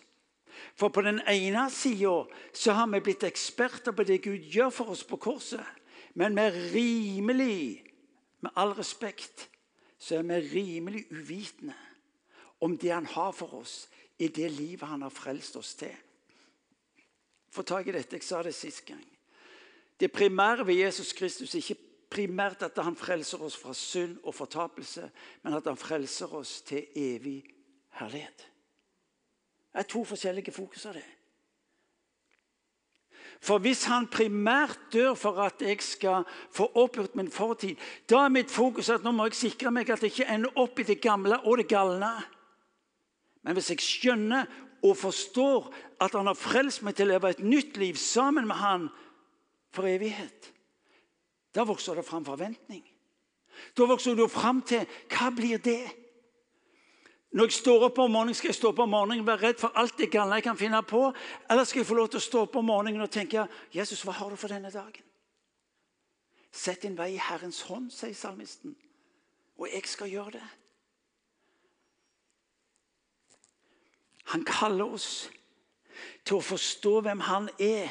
For 0.75 0.89
på 0.89 1.01
den 1.01 1.21
ene 1.27 1.69
sida 1.73 2.73
har 2.73 2.89
vi 2.91 3.01
blitt 3.01 3.23
eksperter 3.25 3.93
på 3.93 4.05
det 4.05 4.21
Gud 4.21 4.49
gjør 4.53 4.69
for 4.69 4.93
oss 4.93 5.03
på 5.03 5.17
korset. 5.17 5.65
Men 6.13 6.35
vi 6.35 6.41
er 6.41 6.59
rimelig, 6.73 7.83
med 8.41 8.51
all 8.55 8.73
respekt, 8.73 9.49
så 9.97 10.17
er 10.17 10.21
vi 10.21 10.33
rimelig 10.33 11.05
uvitende 11.11 11.75
om 12.61 12.77
det 12.77 12.91
han 12.91 13.05
har 13.05 13.31
for 13.31 13.53
oss 13.61 13.89
i 14.19 14.27
det 14.27 14.51
livet 14.51 14.89
han 14.89 15.01
har 15.01 15.13
frelst 15.13 15.55
oss 15.57 15.75
til. 15.75 15.93
Få 17.51 17.61
tak 17.61 17.87
i 17.87 17.93
dette. 17.93 18.15
Jeg 18.15 18.23
sa 18.23 18.41
det 18.43 18.55
sist 18.55 18.85
gang. 18.85 19.05
Det 19.99 20.11
primære 20.11 20.67
ved 20.67 20.75
Jesus 20.75 21.13
Kristus 21.13 21.53
er 21.53 21.61
ikke 21.61 21.81
primært 22.09 22.63
at 22.63 22.77
han 22.83 22.95
frelser 22.95 23.41
oss 23.43 23.57
fra 23.57 23.73
synd 23.73 24.17
og 24.23 24.35
fortapelse, 24.35 25.11
men 25.43 25.53
at 25.53 25.67
han 25.67 25.77
frelser 25.77 26.33
oss 26.35 26.61
til 26.61 26.85
evig 26.95 27.43
herlighet. 27.99 28.47
Det 29.71 29.79
er 29.79 29.87
to 29.87 30.03
forskjellige 30.05 30.51
fokus 30.51 30.85
av 30.85 30.97
det. 30.97 31.05
For 33.41 33.57
hvis 33.57 33.87
han 33.89 34.05
primært 34.11 34.77
dør 34.93 35.15
for 35.17 35.39
at 35.41 35.63
jeg 35.65 35.79
skal 35.81 36.27
få 36.53 36.67
oppgjort 36.77 37.15
min 37.17 37.31
fortid, 37.33 37.79
da 38.09 38.25
er 38.25 38.33
mitt 38.33 38.51
fokus 38.53 38.91
at 38.93 39.01
nå 39.01 39.13
må 39.17 39.25
jeg 39.29 39.39
sikre 39.39 39.71
meg 39.73 39.89
at 39.89 40.03
jeg 40.05 40.13
ikke 40.13 40.29
ender 40.29 40.59
opp 40.61 40.77
i 40.79 40.85
det 40.85 40.99
gamle 41.01 41.39
og 41.41 41.57
det 41.57 41.65
galne. 41.71 42.11
Men 43.41 43.57
hvis 43.57 43.71
jeg 43.73 43.81
skjønner 43.81 44.45
og 44.85 44.97
forstår 44.97 45.71
at 46.01 46.13
han 46.13 46.29
har 46.29 46.37
frelst 46.37 46.83
meg 46.85 46.97
til 46.97 47.09
å 47.09 47.15
leve 47.15 47.33
et 47.33 47.41
nytt 47.41 47.81
liv 47.81 47.97
sammen 47.97 48.45
med 48.49 48.61
han 48.61 48.87
for 49.73 49.89
evighet, 49.89 50.51
da 51.55 51.65
vokser 51.65 51.97
det 51.97 52.05
fram 52.05 52.25
forventning. 52.25 52.83
Da 53.73 53.89
vokser 53.89 54.15
du 54.15 54.27
fram 54.29 54.61
til 54.61 54.85
hva 55.11 55.31
blir 55.33 55.61
det? 55.61 55.81
Når 57.31 57.47
jeg 57.47 57.51
står 57.51 57.85
opp 57.87 57.99
om 57.99 58.11
morgenen, 58.11 58.35
Skal 58.35 58.47
jeg 58.47 58.55
stå 58.55 58.71
opp 58.73 58.79
om 58.79 58.89
morgenen 58.89 59.23
og 59.23 59.27
være 59.27 59.47
redd 59.47 59.59
for 59.59 59.71
alt 59.75 59.97
det 59.97 60.11
gale 60.11 60.35
jeg 60.35 60.43
kan 60.43 60.57
finne 60.57 60.83
på? 60.83 61.13
Eller 61.49 61.63
skal 61.63 61.79
jeg 61.79 61.87
få 61.87 61.95
lov 61.95 62.09
til 62.09 62.19
å 62.19 62.27
stå 62.27 62.41
opp 62.41 62.55
om 62.59 62.65
morgenen 62.65 63.01
og 63.01 63.11
tenke 63.11 63.47
Jesus, 63.71 64.03
hva 64.03 64.11
har 64.11 64.29
du 64.29 64.35
for 64.35 64.51
denne 64.51 64.71
dagen? 64.71 65.03
Sett 66.51 66.81
din 66.83 66.97
vei 66.97 67.13
i 67.13 67.21
Herrens 67.21 67.61
hånd, 67.61 67.91
sier 67.91 68.13
salmisten. 68.13 68.75
Og 69.57 69.69
jeg 69.71 69.87
skal 69.87 70.11
gjøre 70.11 70.31
det. 70.31 70.47
Han 74.35 74.43
kaller 74.47 74.91
oss 74.91 75.29
til 76.25 76.37
å 76.39 76.43
forstå 76.43 76.99
hvem 77.05 77.23
han 77.27 77.49
er, 77.59 77.87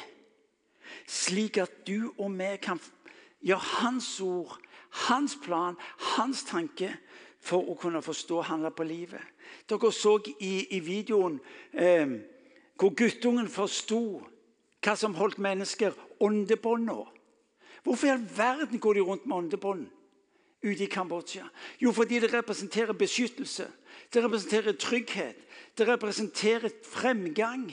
slik 1.09 1.57
at 1.63 1.87
du 1.87 2.11
og 2.19 2.33
vi 2.37 2.51
kan 2.61 2.81
gjøre 3.41 3.81
hans 3.81 4.21
ord, 4.21 4.59
hans 5.09 5.37
plan, 5.41 5.79
hans 6.17 6.45
tanke 6.45 6.93
for 7.41 7.65
å 7.71 7.77
kunne 7.81 8.03
forstå 8.05 8.43
handle 8.51 8.71
på 8.71 8.85
livet. 8.85 9.23
Dere 9.69 9.93
så 9.93 10.19
i, 10.41 10.77
i 10.77 10.81
videoen 10.85 11.39
eh, 11.73 12.19
hvor 12.81 12.95
guttungen 12.97 13.49
forsto 13.49 14.21
hva 14.81 14.97
som 14.97 15.17
holdt 15.19 15.41
mennesker 15.43 15.97
åndebånda. 16.21 17.03
Hvorfor 17.85 18.07
i 18.07 18.13
all 18.15 18.27
verden 18.37 18.81
går 18.81 18.95
de 18.95 19.05
rundt 19.05 19.27
med 19.27 19.37
åndebånd 19.37 19.87
ute 20.63 20.85
i 20.85 20.89
Kambodsja? 20.93 21.47
Jo, 21.81 21.93
fordi 21.93 22.21
det 22.21 22.33
representerer 22.33 22.93
beskyttelse, 22.93 23.69
det 24.13 24.25
representerer 24.25 24.73
trygghet, 24.73 25.37
det 25.79 25.89
representerer 25.89 26.69
fremgang. 26.85 27.71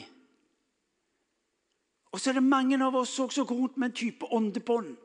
Og 2.12 2.20
så 2.20 2.30
er 2.30 2.40
det 2.40 2.44
mange 2.44 2.80
av 2.84 2.96
oss 2.96 3.16
som 3.16 3.46
går 3.46 3.56
rundt 3.56 3.78
med 3.78 3.90
en 3.90 3.96
type 3.96 4.26
åndebånd. 4.32 4.96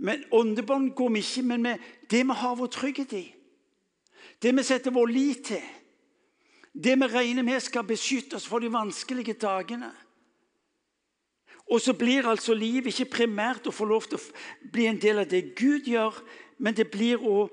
Men 0.00 0.24
Åndebånd 0.32 0.94
går 0.96 1.10
vi 1.12 1.20
ikke, 1.20 1.42
men 1.44 1.62
med 1.62 1.78
det 2.10 2.22
vi 2.24 2.36
har 2.42 2.56
vår 2.56 2.70
trygghet 2.72 3.12
i. 3.12 3.26
Det 4.42 4.52
vi 4.56 4.64
setter 4.64 4.94
vår 4.96 5.12
lit 5.12 5.44
til. 5.50 5.64
Det 6.72 6.94
vi 6.96 7.08
regner 7.10 7.44
med 7.44 7.60
skal 7.60 7.84
beskytte 7.84 8.38
oss 8.38 8.46
for 8.48 8.62
de 8.62 8.70
vanskelige 8.72 9.34
dagene. 9.36 9.90
Og 11.70 11.80
så 11.80 11.92
blir 11.94 12.26
altså 12.26 12.54
livet 12.54 12.94
ikke 12.94 13.18
primært 13.18 13.68
å 13.68 13.74
få 13.74 13.86
lov 13.86 14.08
til 14.08 14.18
å 14.18 14.70
bli 14.72 14.88
en 14.88 14.98
del 14.98 15.22
av 15.22 15.28
det 15.30 15.52
Gud 15.58 15.86
gjør, 15.86 16.16
men 16.58 16.74
det 16.74 16.88
blir 16.90 17.20
å, 17.20 17.44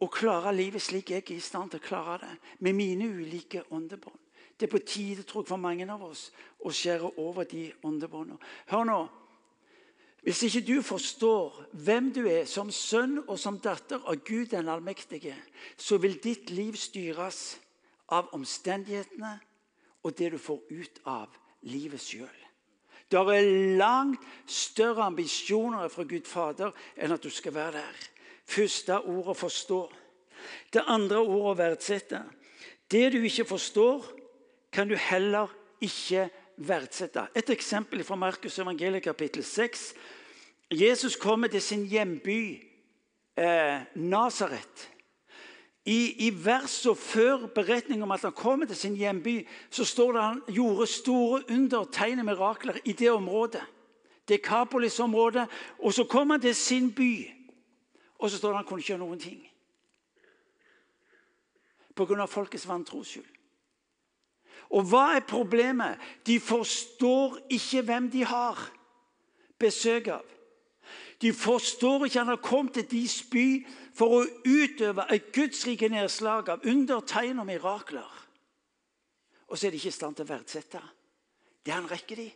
å 0.00 0.08
klare 0.10 0.54
livet 0.56 0.82
slik 0.82 1.12
jeg 1.12 1.22
er 1.22 1.36
i 1.36 1.44
stand 1.44 1.70
til 1.70 1.82
å 1.82 1.86
klare 1.86 2.18
det, 2.24 2.32
med 2.64 2.78
mine 2.80 3.12
ulike 3.12 3.62
åndebånd. 3.70 4.18
Det 4.56 4.66
er 4.66 4.72
på 4.72 4.82
tide 4.84 5.22
tror 5.22 5.44
jeg, 5.44 5.52
for 5.52 5.60
mange 5.60 5.86
av 5.88 6.02
oss 6.04 6.30
å 6.64 6.72
skjære 6.72 7.14
over 7.20 7.46
de 7.48 7.68
åndebåndene. 7.86 8.40
Hør 8.72 8.88
nå, 8.88 9.00
hvis 10.22 10.42
ikke 10.42 10.60
du 10.66 10.82
forstår 10.82 11.62
hvem 11.72 12.10
du 12.12 12.26
er 12.28 12.44
som 12.44 12.70
sønn 12.70 13.22
og 13.26 13.38
som 13.40 13.58
datter 13.58 14.02
av 14.04 14.20
Gud 14.26 14.50
den 14.52 14.68
allmektige, 14.68 15.36
så 15.76 15.96
vil 15.96 16.18
ditt 16.20 16.50
liv 16.52 16.76
styres 16.76 17.56
av 18.12 18.28
omstendighetene 18.36 19.38
og 20.04 20.16
det 20.18 20.32
du 20.34 20.38
får 20.38 20.60
ut 20.70 21.00
av 21.08 21.40
livet 21.68 22.02
sjøl. 22.02 22.40
Det 23.10 23.18
er 23.18 23.76
langt 23.80 24.22
større 24.46 25.08
ambisjoner 25.08 25.88
fra 25.90 26.04
Gud 26.06 26.28
Fader 26.30 26.70
enn 26.94 27.16
at 27.16 27.24
du 27.24 27.30
skal 27.32 27.56
være 27.56 27.80
der. 27.80 27.96
Første 28.46 29.00
ordet 29.00 29.36
'forstå'. 29.36 29.92
Det 30.72 30.82
andre 30.86 31.18
ordet 31.18 31.58
'verdsette'. 31.58 32.22
Det 32.90 33.12
du 33.12 33.22
ikke 33.22 33.44
forstår, 33.44 34.06
kan 34.72 34.88
du 34.88 34.94
heller 34.94 35.46
ikke 35.80 36.30
verdsette. 36.60 37.26
Et 37.36 37.50
eksempel 37.50 38.04
fra 38.04 38.18
Markus 38.20 38.58
evangeliet 38.58 39.02
kapittel 39.02 39.44
6. 39.44 39.94
Jesus 40.70 41.16
kommer 41.16 41.48
til 41.48 41.62
sin 41.62 41.86
hjemby 41.86 42.62
eh, 43.36 43.80
Nasaret. 43.94 44.90
I, 45.84 46.26
I 46.26 46.30
versene 46.44 46.94
før 46.94 47.46
beretningen 47.54 48.02
om 48.02 48.10
at 48.10 48.22
han 48.22 48.36
kommer 48.36 48.66
til 48.66 48.76
sin 48.76 48.96
hjemby, 48.96 49.48
så 49.70 49.84
står 49.84 50.12
det 50.12 50.22
han 50.22 50.42
gjorde 50.48 50.86
store 50.86 51.42
under, 51.50 51.84
tegn 51.84 52.24
mirakler 52.24 52.78
i 52.84 52.92
det 52.92 53.10
området. 53.10 53.62
Dekapolis-området. 54.28 55.48
Og 55.78 55.94
så 55.94 56.04
kom 56.04 56.30
han 56.30 56.40
til 56.40 56.54
sin 56.54 56.92
by, 56.94 57.26
og 58.18 58.30
så 58.30 58.36
står 58.36 58.48
det 58.48 58.56
han 58.56 58.64
kunne 58.64 58.80
ikke 58.80 58.92
gjøre 58.92 59.04
noen 59.06 59.18
ting. 59.18 59.40
Pga. 61.96 62.26
folkets 62.26 62.68
vantros 62.68 63.08
skyld. 63.08 63.39
Og 64.70 64.86
hva 64.86 65.16
er 65.16 65.26
problemet? 65.26 65.98
De 66.26 66.38
forstår 66.40 67.40
ikke 67.50 67.82
hvem 67.88 68.10
de 68.10 68.24
har 68.24 68.60
besøk 69.58 70.12
av. 70.14 70.26
De 71.20 71.32
forstår 71.36 72.06
ikke 72.06 72.22
han 72.22 72.32
har 72.32 72.42
kommet 72.44 72.78
til 72.78 72.86
deres 72.90 73.18
by 73.28 73.46
for 73.96 74.20
å 74.20 74.28
utøve 74.46 75.04
et 75.12 75.28
gudsrike 75.34 75.90
nedslag 75.92 76.48
av 76.54 76.64
under, 76.64 77.02
tegn 77.04 77.42
og 77.42 77.48
mirakler. 77.50 78.16
Og 79.50 79.58
så 79.58 79.66
er 79.66 79.74
de 79.74 79.80
ikke 79.82 79.90
i 79.90 79.98
stand 79.98 80.16
til 80.16 80.28
å 80.28 80.32
verdsette 80.32 80.80
det 81.66 81.74
han 81.74 81.88
rekker 81.90 82.22
dem. 82.22 82.30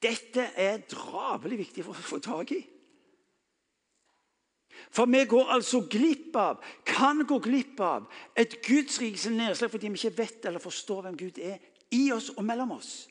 Dette 0.00 0.48
er 0.56 0.80
drabelig 0.88 1.58
viktig 1.60 1.84
for 1.84 1.94
å 1.94 2.08
få 2.08 2.18
tak 2.24 2.54
i. 2.56 2.60
For 4.90 5.06
vi 5.10 5.24
går 5.28 5.52
altså 5.54 5.82
glipp 5.90 6.36
av, 6.36 6.62
kan 6.86 7.24
gå 7.26 7.38
glipp 7.44 7.80
av 7.84 8.08
et 8.38 8.56
Guds 8.64 9.00
rikes 9.02 9.28
nedslag 9.30 9.70
fordi 9.72 9.90
vi 9.92 10.00
ikke 10.00 10.18
vet 10.22 10.48
eller 10.48 10.62
forstår 10.62 11.04
hvem 11.06 11.18
Gud 11.20 11.38
er 11.38 11.60
i 11.94 12.08
oss 12.14 12.30
og 12.36 12.44
mellom 12.46 12.72
oss. 12.78 13.08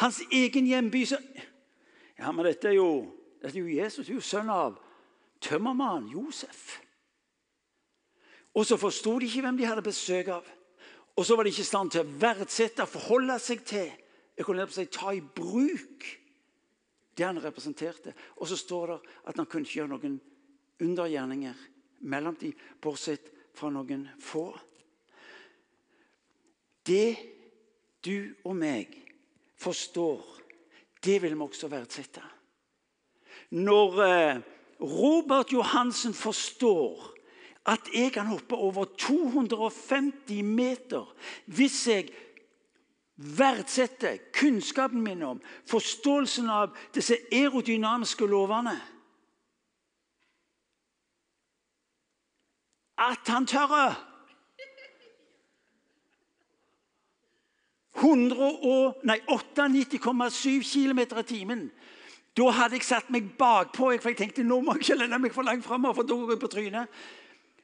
Hans 0.00 0.22
egen 0.32 0.66
hjemby 0.70 1.04
så, 1.08 1.18
Ja, 2.18 2.30
men 2.30 2.46
dette 2.46 2.68
er 2.70 2.76
jo, 2.76 3.08
dette 3.42 3.56
er 3.58 3.64
jo 3.64 3.82
Jesus, 3.82 4.06
er 4.06 4.14
jo 4.14 4.22
sønn 4.22 4.50
av 4.52 4.76
tømmermannen 5.42 6.12
Josef. 6.12 6.76
Og 8.54 8.66
så 8.68 8.76
forsto 8.78 9.16
de 9.18 9.26
ikke 9.26 9.42
hvem 9.46 9.58
de 9.58 9.66
hadde 9.66 9.82
besøk 9.82 10.28
av. 10.30 10.46
Og 11.16 11.26
så 11.26 11.36
var 11.36 11.44
de 11.44 11.50
ikke 11.50 11.64
i 11.64 11.68
stand 11.68 11.90
til 11.92 12.04
å 12.04 12.18
verdsette, 12.20 12.86
forholde 12.88 13.38
seg 13.42 13.64
til, 13.68 13.90
jeg 14.36 14.46
kunne 14.46 14.64
si, 14.72 14.86
ta 14.88 15.12
i 15.12 15.20
bruk 15.20 16.06
det 17.16 17.26
han 17.26 17.40
representerte. 17.42 18.14
Og 18.40 18.48
så 18.48 18.56
står 18.56 18.92
det 18.92 18.98
at 19.28 19.36
han 19.36 19.48
kunne 19.48 19.66
ikke 19.66 19.82
gjøre 19.82 19.92
noen 19.92 20.20
undergjerninger 20.80 21.54
mellom 22.08 22.36
de, 22.40 22.52
bortsett 22.82 23.30
fra 23.54 23.70
noen 23.70 24.06
få. 24.20 24.48
Det 26.86 27.16
du 28.02 28.32
og 28.44 28.56
meg 28.58 28.96
forstår, 29.60 30.22
det 31.02 31.20
vil 31.22 31.36
vi 31.36 31.46
også 31.46 31.70
verdsette. 31.70 32.22
Når 33.52 34.02
eh, 34.06 34.40
Robert 34.82 35.52
Johansen 35.52 36.14
forstår 36.14 37.12
at 37.70 37.86
jeg 37.94 38.10
kan 38.16 38.26
hoppe 38.26 38.56
over 38.58 38.88
250 38.98 40.42
meter 40.42 41.06
hvis 41.46 41.76
jeg 41.86 42.08
verdsetter 43.16 44.18
kunnskapen 44.34 45.02
min 45.04 45.22
om 45.22 45.42
forståelsen 45.70 46.48
av 46.50 46.72
disse 46.94 47.20
aerodynamiske 47.30 48.26
lovene 48.26 48.74
at 53.02 53.32
han 53.32 53.46
tør. 53.46 54.08
98,7 58.02 60.72
km 60.72 60.98
i 60.98 61.22
timen. 61.22 61.70
Da 62.36 62.50
hadde 62.56 62.78
jeg 62.78 62.88
satt 62.88 63.10
meg 63.12 63.34
bakpå, 63.38 63.90
for 64.00 64.08
jeg 64.08 64.18
tenkte 64.18 64.46
nå 64.46 64.60
må 64.64 64.78
jeg 64.78 64.86
ikke 64.86 65.00
lene 65.02 65.18
meg 65.20 65.34
for 65.34 65.46
langt 65.46 65.66
framover. 65.66 66.00
For 66.00 66.08
da 66.08 66.14
går 66.16 66.40
på 66.40 66.52
trynet. 66.54 66.86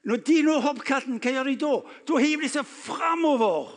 Når 0.04 0.16
de 0.28 0.36
når 0.44 0.64
hoppkatten, 0.64 1.20
hva 1.20 1.30
gjør 1.34 1.48
de 1.48 1.56
da? 1.60 1.74
Da 2.06 2.22
hiver 2.22 2.44
de 2.44 2.50
seg 2.52 2.68
framover. 2.68 3.72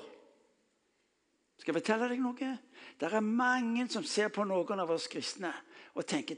Skal 1.61 1.73
jeg 1.73 1.81
fortelle 1.81 2.11
deg 2.11 2.21
noe? 2.21 2.51
Det 2.99 3.09
er 3.09 3.25
mange 3.25 3.87
som 3.89 4.05
ser 4.05 4.29
på 4.33 4.45
noen 4.45 4.83
av 4.83 4.91
oss 4.93 5.09
kristne 5.09 5.51
og 5.95 6.07
tenker 6.07 6.37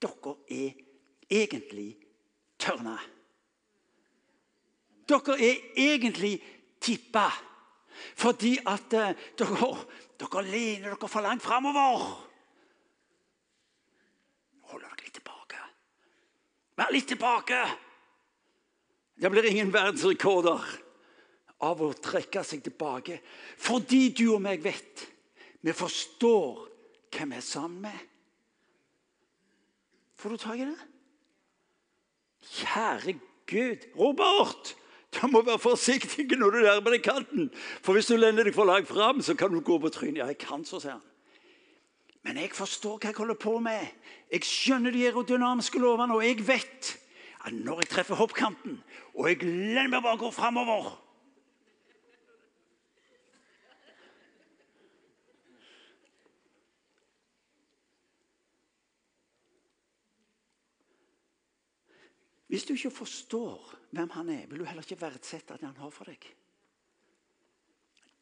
dere 0.00 0.34
er 0.52 0.72
egentlig 1.28 1.90
tørne. 2.60 2.96
Dere 5.08 5.36
er 5.40 5.60
egentlig 5.76 6.36
tippa 6.80 7.28
fordi 8.18 8.54
at 8.66 8.94
uh, 8.94 9.10
dere, 9.38 9.68
dere 10.20 10.42
lener 10.46 10.94
dere 10.94 11.10
for 11.10 11.24
langt 11.24 11.42
framover. 11.42 12.04
Hold 14.70 14.84
dere 14.84 15.00
litt 15.02 15.16
tilbake. 15.18 15.62
Vær 16.78 16.94
litt 16.94 17.08
tilbake. 17.10 17.62
Det 19.18 19.30
blir 19.34 19.48
ingen 19.50 19.72
verdensrekorder 19.74 20.66
av 21.66 21.80
å 21.82 21.90
trekke 21.98 22.44
seg 22.46 22.62
tilbake. 22.66 23.18
Fordi 23.58 24.08
du 24.14 24.28
og 24.36 24.42
meg 24.44 24.62
vet 24.62 25.08
vi 25.66 25.74
forstår 25.74 26.68
hvem 27.10 27.32
vi 27.34 27.40
er 27.40 27.44
sammen 27.44 27.80
med. 27.88 28.04
Får 30.18 30.34
du 30.34 30.42
tak 30.42 30.60
i 30.62 30.68
det? 30.68 30.86
Kjære 32.58 33.16
Gud. 33.50 33.88
Robert! 33.98 34.76
Du 35.16 35.26
må 35.32 35.40
være 35.42 35.58
forsiktig 35.58 36.26
når 36.36 36.52
du 36.52 36.58
nærmer 36.62 36.94
deg 36.94 37.04
kanten. 37.04 37.48
For 37.82 37.96
hvis 37.96 38.10
du 38.10 38.16
lener 38.18 38.44
deg 38.44 38.56
for 38.56 38.68
langt 38.68 38.90
fram, 38.90 39.22
så 39.24 39.34
kan 39.38 39.52
du 39.52 39.62
gå 39.64 39.78
på 39.80 39.90
trynet. 39.92 40.20
Ja, 40.20 40.28
jeg 40.28 40.38
kan 40.42 40.66
så, 40.68 40.80
sier 40.82 40.98
han. 40.98 41.04
Men 42.26 42.36
jeg 42.42 42.52
forstår 42.52 42.98
hva 42.98 43.08
jeg 43.08 43.16
holder 43.16 43.38
på 43.40 43.56
med. 43.64 43.92
Jeg 44.32 44.44
skjønner 44.44 44.92
de 44.92 45.06
aerodynamiske 45.08 45.80
lovene, 45.80 46.18
og 46.18 46.26
jeg 46.26 46.42
vet 46.44 46.94
at 47.46 47.54
når 47.54 47.84
jeg 47.84 47.92
treffer 47.94 48.18
hoppkanten, 48.18 48.80
og 49.14 49.28
jeg 49.30 49.46
lener 49.46 49.88
meg 49.88 50.02
bare 50.04 50.20
gå 50.20 50.30
framover 50.34 50.90
Hvis 62.48 62.64
du 62.64 62.72
ikke 62.72 62.90
forstår 62.90 63.74
hvem 63.90 64.10
han 64.10 64.28
er, 64.32 64.46
vil 64.46 64.62
du 64.62 64.64
heller 64.64 64.84
ikke 64.84 65.00
verdsette 65.00 65.58
det 65.60 65.68
han 65.68 65.76
har 65.76 65.90
for 65.92 66.08
deg. 66.08 66.22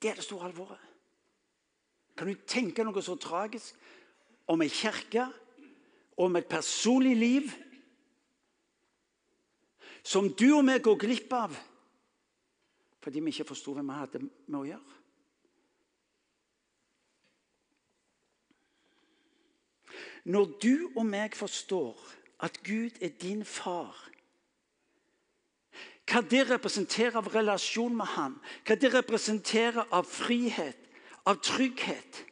Det 0.03 0.11
er 0.11 0.19
det 0.19 0.27
store 0.27 0.49
alvoret. 0.51 0.83
Kan 2.17 2.31
du 2.31 2.35
tenke 2.49 2.85
noe 2.85 3.03
så 3.05 3.15
tragisk 3.21 3.77
om 4.51 4.63
ei 4.65 4.71
kirke, 4.73 5.29
om 6.17 6.37
et 6.39 6.49
personlig 6.49 7.15
liv, 7.17 7.49
som 10.07 10.29
du 10.33 10.49
og 10.57 10.63
meg 10.65 10.85
går 10.87 11.01
glipp 11.03 11.33
av 11.35 11.57
fordi 13.07 13.21
vi 13.23 13.31
ikke 13.31 13.47
forsto 13.47 13.71
hvem 13.71 13.87
vi 13.87 13.97
hadde 14.01 14.21
med 14.25 14.57
å 14.59 14.67
gjøre? 14.67 14.95
Når 20.27 20.57
du 20.59 20.73
og 20.97 21.05
meg 21.07 21.37
forstår 21.39 22.03
at 22.43 22.59
Gud 22.67 22.99
er 22.99 23.15
din 23.23 23.45
far 23.47 23.95
hva 26.07 26.23
det 26.23 26.45
representerer 26.51 27.19
av 27.19 27.29
relasjon 27.35 27.97
med 27.97 28.07
ham, 28.15 28.39
hva 28.67 28.77
det 28.79 28.93
representerer 28.95 29.89
av 29.91 30.07
frihet, 30.07 30.79
av 31.27 31.41
trygghet. 31.43 32.23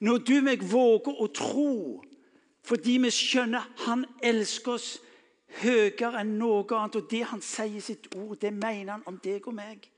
Når 0.00 0.22
du 0.24 0.36
meg 0.44 0.62
våger 0.64 1.18
å 1.18 1.26
tro 1.34 1.72
fordi 2.64 2.98
vi 3.02 3.10
skjønner 3.10 3.64
han 3.86 4.04
elsker 4.22 4.76
oss 4.76 4.90
høyere 5.62 6.20
enn 6.20 6.36
noe 6.38 6.66
annet, 6.76 7.00
og 7.00 7.08
det 7.10 7.24
han 7.26 7.42
sier 7.42 7.80
i 7.80 7.82
sitt 7.82 8.06
ord, 8.14 8.36
det 8.38 8.52
mener 8.54 8.92
han 8.94 9.06
om 9.10 9.18
deg 9.22 9.48
og 9.48 9.56
meg. 9.56 9.88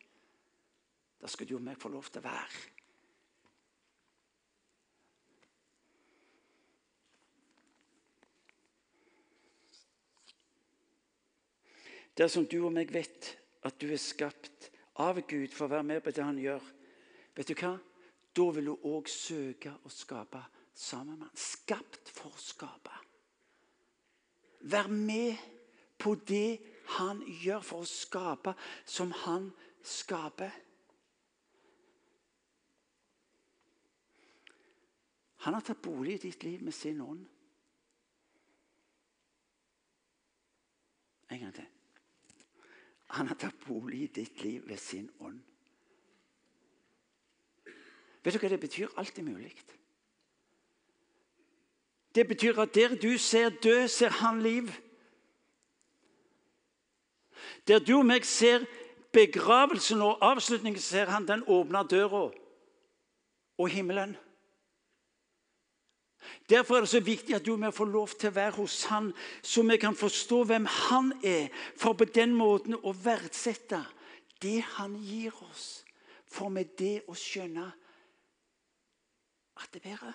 Da 1.21 1.29
skal 1.29 1.51
du 1.51 1.59
og 1.59 1.67
meg 1.67 1.77
få 1.79 1.93
lov 1.93 2.09
til 2.09 2.23
å 2.23 2.31
være. 2.31 2.72
Dersom 12.19 12.47
du 12.47 12.59
og 12.67 12.73
meg 12.75 12.93
vet 12.93 13.31
at 13.65 13.79
du 13.81 13.89
er 13.93 14.01
skapt 14.01 14.69
av 15.01 15.21
Gud 15.25 15.53
for 15.55 15.67
å 15.67 15.73
være 15.77 15.89
med 15.89 16.03
på 16.05 16.13
det 16.13 16.25
han 16.25 16.41
gjør, 16.41 16.65
vet 17.37 17.49
du 17.49 17.55
hva? 17.57 17.77
Da 18.33 18.49
vil 18.57 18.69
du 18.69 18.89
òg 18.89 19.09
søke 19.13 19.75
å 19.85 19.93
skape 19.93 20.41
sammen 20.75 21.19
med 21.19 21.29
han. 21.29 21.37
Skapt 21.37 22.13
for 22.13 22.33
å 22.33 22.41
skape. 22.41 22.99
Vær 24.73 24.89
med 24.93 25.41
på 26.01 26.15
det 26.29 26.61
han 26.99 27.23
gjør 27.43 27.65
for 27.65 27.85
å 27.85 27.89
skape 27.89 28.55
som 28.89 29.13
han 29.25 29.51
skaper. 29.85 30.53
Han 35.43 35.57
har 35.57 35.65
tatt 35.67 35.83
bolig 35.83 36.21
i 36.21 36.25
ditt 36.29 36.45
liv 36.47 36.63
med 36.63 36.75
sin 36.75 37.01
ånd. 37.03 37.25
En 41.33 41.41
gang 41.41 41.55
til. 41.57 41.71
Han 43.13 43.29
har 43.29 43.37
tatt 43.37 43.65
bolig 43.67 44.03
i 44.03 44.13
ditt 44.21 44.43
liv 44.43 44.69
ved 44.69 44.81
sin 44.81 45.11
ånd. 45.21 45.41
Vet 48.23 48.35
du 48.35 48.39
hva 48.41 48.49
det 48.49 48.61
betyr? 48.63 48.93
Alt 48.97 49.19
er 49.19 49.27
mulig. 49.27 49.53
Det 52.15 52.25
betyr 52.29 52.61
at 52.63 52.75
der 52.75 52.95
du 52.97 53.19
ser 53.19 53.51
død, 53.63 53.89
ser 53.89 54.09
han 54.09 54.43
liv. 54.43 54.69
Der 57.69 57.79
du 57.79 57.99
og 57.99 58.07
meg 58.07 58.25
ser 58.27 58.65
begravelsen 59.13 60.03
og 60.03 60.21
avslutningen, 60.25 60.81
ser 60.81 61.11
han 61.13 61.29
den 61.29 61.45
åpna 61.47 61.83
døra 61.83 62.31
og 63.59 63.69
himmelen. 63.69 64.17
Derfor 66.51 66.77
er 66.77 66.85
det 66.85 66.93
så 66.93 67.01
viktig 67.01 67.35
at 67.37 67.47
du 67.47 67.53
og 67.55 67.63
vi 67.63 67.71
får 67.75 67.91
lov 67.91 68.15
til 68.17 68.31
å 68.31 68.37
være 68.37 68.57
hos 68.61 68.83
han, 68.91 69.13
så 69.43 69.63
vi 69.67 69.79
kan 69.81 69.97
forstå 69.97 70.43
hvem 70.49 70.67
han 70.67 71.13
er, 71.25 71.49
for 71.77 71.99
på 71.99 72.09
den 72.09 72.35
måten 72.37 72.77
å 72.79 72.95
verdsette 73.05 73.83
det 74.43 74.61
han 74.77 74.97
gir 75.03 75.35
oss. 75.51 75.85
For 76.27 76.49
med 76.49 76.75
det 76.79 77.03
å 77.09 77.17
skjønne 77.19 77.67
at 79.61 79.73
det 79.73 79.83
er 79.83 79.89
bedre. 79.91 80.15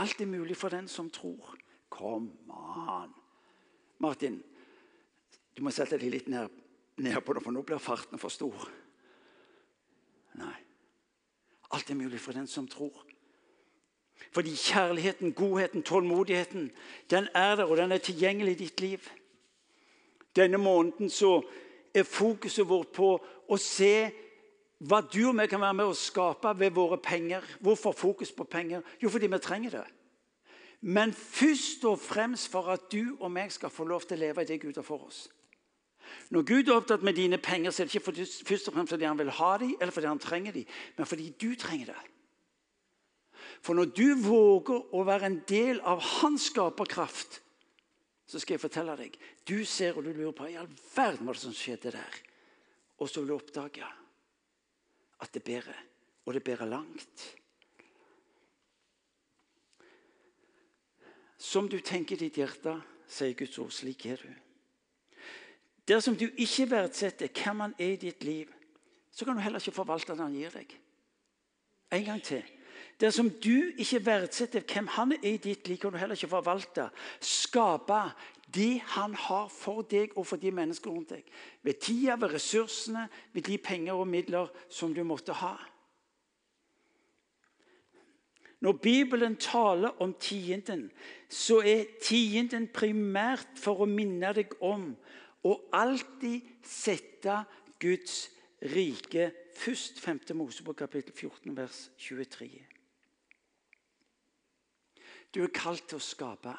Alt 0.00 0.20
er 0.20 0.28
mulig 0.28 0.56
for 0.56 0.72
den 0.72 0.88
som 0.88 1.10
tror. 1.12 1.56
Kom 1.92 2.30
an! 2.48 3.12
Martin, 4.00 4.38
du 5.52 5.60
må 5.62 5.70
sette 5.70 5.98
deg 6.00 6.14
litt 6.14 6.30
ned, 6.32 6.48
ned 7.04 7.18
på 7.22 7.34
det, 7.36 7.42
for 7.44 7.54
nå 7.54 7.62
blir 7.66 7.82
farten 7.82 8.20
for 8.20 8.32
stor. 8.32 8.64
Nei. 10.40 10.54
Alt 11.72 11.90
er 11.90 11.98
mulig 11.98 12.20
for 12.20 12.32
den 12.36 12.46
som 12.46 12.68
tror. 12.68 13.04
Fordi 14.32 14.54
kjærligheten, 14.56 15.32
godheten, 15.32 15.82
tålmodigheten, 15.82 16.70
den 17.10 17.28
er 17.34 17.56
der, 17.56 17.64
og 17.64 17.76
den 17.76 17.92
er 17.92 17.98
tilgjengelig 17.98 18.52
i 18.52 18.64
ditt 18.64 18.80
liv. 18.80 19.08
Denne 20.36 20.58
måneden 20.58 21.10
så 21.10 21.42
er 21.94 22.02
fokuset 22.02 22.68
vårt 22.68 22.92
på 22.96 23.16
å 23.48 23.56
se 23.60 24.10
hva 24.82 25.02
du 25.06 25.20
og 25.28 25.36
vi 25.38 25.46
kan 25.46 25.60
være 25.62 25.78
med 25.78 25.90
å 25.90 25.96
skape 25.96 26.54
ved 26.58 26.72
våre 26.74 26.98
penger. 26.98 27.44
Hvorfor 27.60 27.92
fokus 27.92 28.32
på 28.32 28.44
penger? 28.44 28.82
Jo, 29.02 29.10
fordi 29.12 29.28
vi 29.30 29.38
trenger 29.38 29.76
det. 29.76 29.84
Men 30.80 31.12
først 31.12 31.84
og 31.86 32.00
fremst 32.02 32.50
for 32.50 32.72
at 32.72 32.88
du 32.92 33.16
og 33.20 33.30
meg 33.30 33.52
skal 33.54 33.70
få 33.70 33.84
lov 33.86 34.02
til 34.02 34.18
å 34.18 34.24
leve 34.24 34.42
i 34.42 34.48
det 34.48 34.58
Gud 34.64 34.80
har 34.80 34.86
for 34.86 35.06
oss. 35.06 35.28
Når 36.30 36.46
Gud 36.48 36.68
er 36.68 36.74
opptatt 36.76 37.04
med 37.04 37.16
dine 37.18 37.38
penger, 37.38 37.70
så 37.70 37.82
er 37.82 37.88
det 37.88 37.94
ikke 37.94 38.12
først 38.48 38.68
og 38.68 38.74
fremst 38.74 38.94
fordi 38.94 39.08
han 39.08 39.18
vil 39.18 39.30
ha 39.30 39.52
dem, 39.58 39.76
eller 39.80 39.92
fordi 39.92 40.10
han 40.10 40.22
trenger 40.22 40.52
dem, 40.52 40.64
men 40.96 41.06
fordi 41.06 41.30
du 41.40 41.54
trenger 41.58 41.92
det. 41.92 42.00
For 43.62 43.78
når 43.78 43.92
du 43.94 44.08
våger 44.18 44.94
å 44.94 45.04
være 45.06 45.28
en 45.28 45.40
del 45.48 45.80
av 45.86 46.02
hans 46.20 46.48
skaperkraft, 46.50 47.40
så 48.26 48.40
skal 48.40 48.56
jeg 48.56 48.62
fortelle 48.62 48.96
deg 48.96 49.16
Du 49.44 49.64
ser 49.68 49.98
og 49.98 50.06
du 50.06 50.12
lurer 50.12 50.32
på 50.32 50.46
i 50.48 50.56
all 50.56 50.70
verden 50.94 51.28
hva 51.28 51.34
som 51.36 51.52
skjedde 51.54 51.92
der. 51.92 52.18
Og 53.02 53.10
så 53.10 53.20
vil 53.20 53.32
du 53.32 53.36
oppdage 53.36 53.86
at 55.22 55.34
det 55.34 55.42
bærer, 55.44 55.78
og 56.24 56.34
det 56.34 56.42
bærer 56.42 56.70
langt. 56.70 57.26
Som 61.38 61.68
du 61.68 61.80
tenker 61.82 62.16
i 62.16 62.28
ditt 62.28 62.38
hjerte, 62.38 62.76
sier 63.10 63.34
Guds 63.38 63.58
ord, 63.58 63.74
slik 63.74 64.06
er 64.06 64.22
du. 64.22 64.30
Dersom 65.88 66.16
du 66.16 66.28
ikke 66.36 66.70
verdsetter 66.70 67.28
hvem 67.28 67.60
han 67.60 67.74
er 67.78 67.94
i 67.94 68.00
ditt 68.00 68.24
liv, 68.24 68.50
så 69.10 69.24
kan 69.24 69.36
du 69.36 69.42
heller 69.42 69.60
ikke 69.60 69.74
forvalte 69.76 70.14
det 70.14 70.24
han 70.24 70.36
gir 70.36 70.54
deg. 70.54 70.76
En 71.92 72.04
gang 72.04 72.22
til. 72.24 72.44
Dersom 73.00 73.30
du 73.42 73.72
ikke 73.76 74.00
verdsetter 74.06 74.62
hvem 74.62 74.86
han 74.94 75.12
er 75.16 75.34
i 75.34 75.40
ditt 75.42 75.68
liv, 75.68 75.80
kan 75.80 75.92
du 75.92 75.98
heller 75.98 76.16
ikke 76.16 76.30
forvalte, 76.30 76.88
skape 77.20 77.98
det 78.54 78.82
han 78.94 79.14
har 79.14 79.48
for 79.50 79.82
deg 79.82 80.14
og 80.16 80.26
for 80.28 80.40
de 80.40 80.52
mennesker 80.54 80.90
rundt 80.90 81.14
deg. 81.16 81.26
Ved 81.62 81.80
tida, 81.82 82.16
ved 82.20 82.34
ressursene, 82.36 83.08
ved 83.32 83.42
de 83.48 83.58
penger 83.58 83.98
og 83.98 84.08
midler 84.08 84.52
som 84.70 84.94
du 84.94 85.02
måtte 85.04 85.34
ha. 85.40 85.56
Når 88.62 88.72
Bibelen 88.72 89.36
taler 89.36 90.02
om 90.02 90.14
tienden, 90.14 90.92
så 91.28 91.58
er 91.66 91.88
tienden 92.02 92.68
primært 92.70 93.58
for 93.58 93.82
å 93.82 93.88
minne 93.90 94.30
deg 94.36 94.54
om 94.62 94.92
og 95.42 95.68
alltid 95.74 96.40
sette 96.66 97.42
Guds 97.80 98.30
rike 98.62 99.32
først. 99.56 100.00
5. 100.00 100.20
Mosebok 100.34 100.76
kapittel 100.76 101.12
14, 101.12 101.56
vers 101.56 101.90
23. 101.98 102.50
Du 105.34 105.42
er 105.42 105.54
kalt 105.54 105.88
til 105.88 105.98
å 105.98 106.04
skape. 106.04 106.52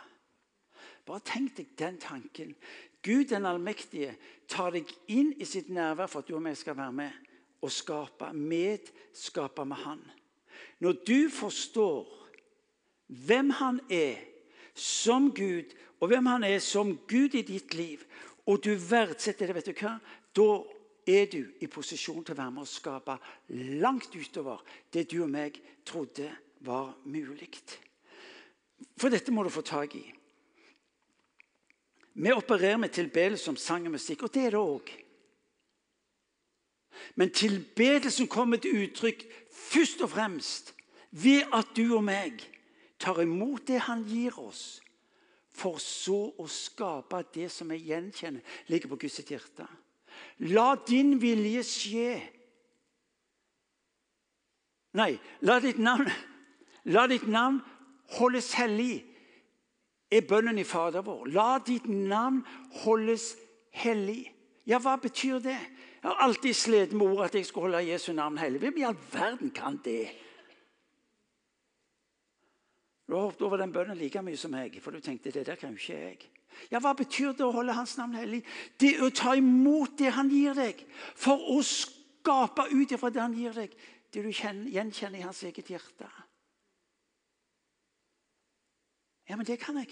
Bare 1.05 1.23
tenk 1.27 1.55
deg 1.57 1.75
den 1.79 1.99
tanken. 2.01 2.55
Gud 3.03 3.27
den 3.29 3.45
allmektige 3.45 4.15
tar 4.47 4.71
deg 4.71 4.89
inn 5.11 5.33
i 5.35 5.45
sitt 5.45 5.69
nærvær 5.69 6.07
for 6.07 6.23
at 6.23 6.29
du 6.29 6.37
og 6.37 6.47
jeg 6.47 6.59
skal 6.61 6.77
være 6.79 6.95
med 6.95 7.31
og 7.63 7.71
skape. 7.71 8.31
Medskape 8.33 9.65
med 9.65 9.83
Han. 9.83 10.03
Når 10.79 11.03
du 11.07 11.29
forstår 11.29 12.07
hvem 13.07 13.49
Han 13.49 13.79
er 13.89 14.15
som 14.73 15.31
Gud, 15.35 15.75
og 15.99 16.07
hvem 16.07 16.25
Han 16.25 16.43
er 16.43 16.59
som 16.59 16.97
Gud 17.07 17.35
i 17.35 17.43
ditt 17.45 17.73
liv, 17.73 18.03
og 18.49 18.63
du 18.63 18.73
verdsetter 18.75 19.47
det, 19.47 19.55
vet 19.55 19.69
du 19.71 19.75
hva? 19.77 19.93
Da 20.35 20.47
er 21.07 21.29
du 21.31 21.39
i 21.63 21.69
posisjon 21.71 22.23
til 22.23 22.35
å 22.35 22.39
være 22.39 22.55
med 22.55 22.65
å 22.65 22.69
skape 22.69 23.15
langt 23.79 24.15
utover 24.15 24.63
det 24.91 25.07
du 25.11 25.21
og 25.23 25.31
meg 25.31 25.59
trodde 25.87 26.29
var 26.63 26.93
mulig. 27.03 27.49
For 28.99 29.11
dette 29.11 29.31
må 29.31 29.43
du 29.43 29.51
få 29.51 29.63
tak 29.67 29.95
i. 29.99 30.03
Vi 32.13 32.31
opererer 32.31 32.77
med 32.77 32.93
tilbedelse 32.93 33.43
som 33.47 33.57
sang 33.57 33.87
og 33.87 33.95
musikk, 33.95 34.27
og 34.27 34.33
det 34.33 34.45
er 34.45 34.55
det 34.55 34.61
òg. 34.61 34.91
Men 37.15 37.33
tilbedelsen 37.33 38.29
kommer 38.29 38.61
til 38.61 38.85
uttrykk 38.85 39.25
først 39.49 40.03
og 40.05 40.11
fremst 40.13 40.73
ved 41.09 41.49
at 41.53 41.73
du 41.75 41.95
og 41.97 42.03
meg 42.05 42.43
tar 43.01 43.19
imot 43.23 43.65
det 43.67 43.81
han 43.87 44.05
gir 44.07 44.37
oss, 44.39 44.82
for 45.53 45.79
så 45.81 46.33
å 46.39 46.47
skape 46.49 47.21
det 47.35 47.49
som 47.53 47.71
jeg 47.73 47.85
gjenkjenner 47.91 48.55
ligger 48.71 48.93
på 48.93 49.03
Guds 49.05 49.21
hjerte. 49.21 49.67
La 50.49 50.73
din 50.87 51.15
vilje 51.21 51.63
skje. 51.65 52.09
Nei, 54.97 55.13
la 55.41 55.57
ditt 55.61 55.79
navn, 55.81 56.09
la 56.93 57.07
ditt 57.09 57.25
navn 57.25 57.61
holdes 58.19 58.51
hellig, 58.59 59.01
er 60.13 60.25
bønnen 60.29 60.59
i 60.61 60.65
Fader 60.67 61.01
vår. 61.05 61.31
La 61.33 61.57
ditt 61.65 61.87
navn 61.89 62.43
holdes 62.83 63.31
hellig. 63.73 64.27
Ja, 64.69 64.77
hva 64.79 64.95
betyr 65.01 65.41
det? 65.41 65.57
Jeg 66.03 66.11
har 66.11 66.21
alltid 66.21 66.55
slitt 66.55 66.93
med 66.93 67.07
ordet 67.07 67.31
at 67.31 67.39
jeg 67.39 67.47
skal 67.47 67.65
holde 67.67 67.81
Jesu 67.87 68.11
navn 68.13 68.37
hellig. 68.37 68.61
Hvem 68.61 68.77
i 68.77 68.85
all 68.85 68.99
verden 69.11 69.49
kan 69.55 69.79
det? 69.85 70.11
Du 73.07 73.15
har 73.15 73.27
hoppet 73.27 73.41
over 73.45 73.59
den 73.59 73.73
bønnen 73.73 73.99
like 73.99 74.21
mye 74.23 74.39
som 74.39 74.53
meg, 74.55 74.77
for 74.81 74.95
du 74.95 75.03
tenkte 75.03 75.31
det 75.33 75.45
der 75.47 75.59
kan 75.59 75.73
jo 75.75 75.81
ikke 75.81 75.99
jeg. 75.99 76.29
Ja, 76.71 76.79
Hva 76.79 76.93
betyr 76.95 77.33
det 77.35 77.45
å 77.45 77.51
holde 77.51 77.75
Hans 77.75 77.97
navn 77.97 78.15
hellig? 78.15 78.43
Det 78.79 78.95
å 79.03 79.09
ta 79.13 79.33
imot 79.35 79.97
det 79.99 80.13
Han 80.15 80.29
gir 80.31 80.55
deg, 80.55 80.85
for 81.15 81.41
å 81.51 81.59
skape 81.65 82.69
ut 82.71 82.93
ifra 82.93 83.11
det 83.11 83.23
Han 83.23 83.35
gir 83.37 83.57
deg, 83.57 83.73
det 84.13 84.23
du 84.23 84.29
gjenkjenner 84.29 85.19
i 85.19 85.25
Hans 85.25 85.43
eget 85.43 85.73
hjerte. 85.73 86.07
Ja, 89.27 89.35
men 89.35 89.47
det 89.47 89.59
kan 89.59 89.79
jeg. 89.81 89.89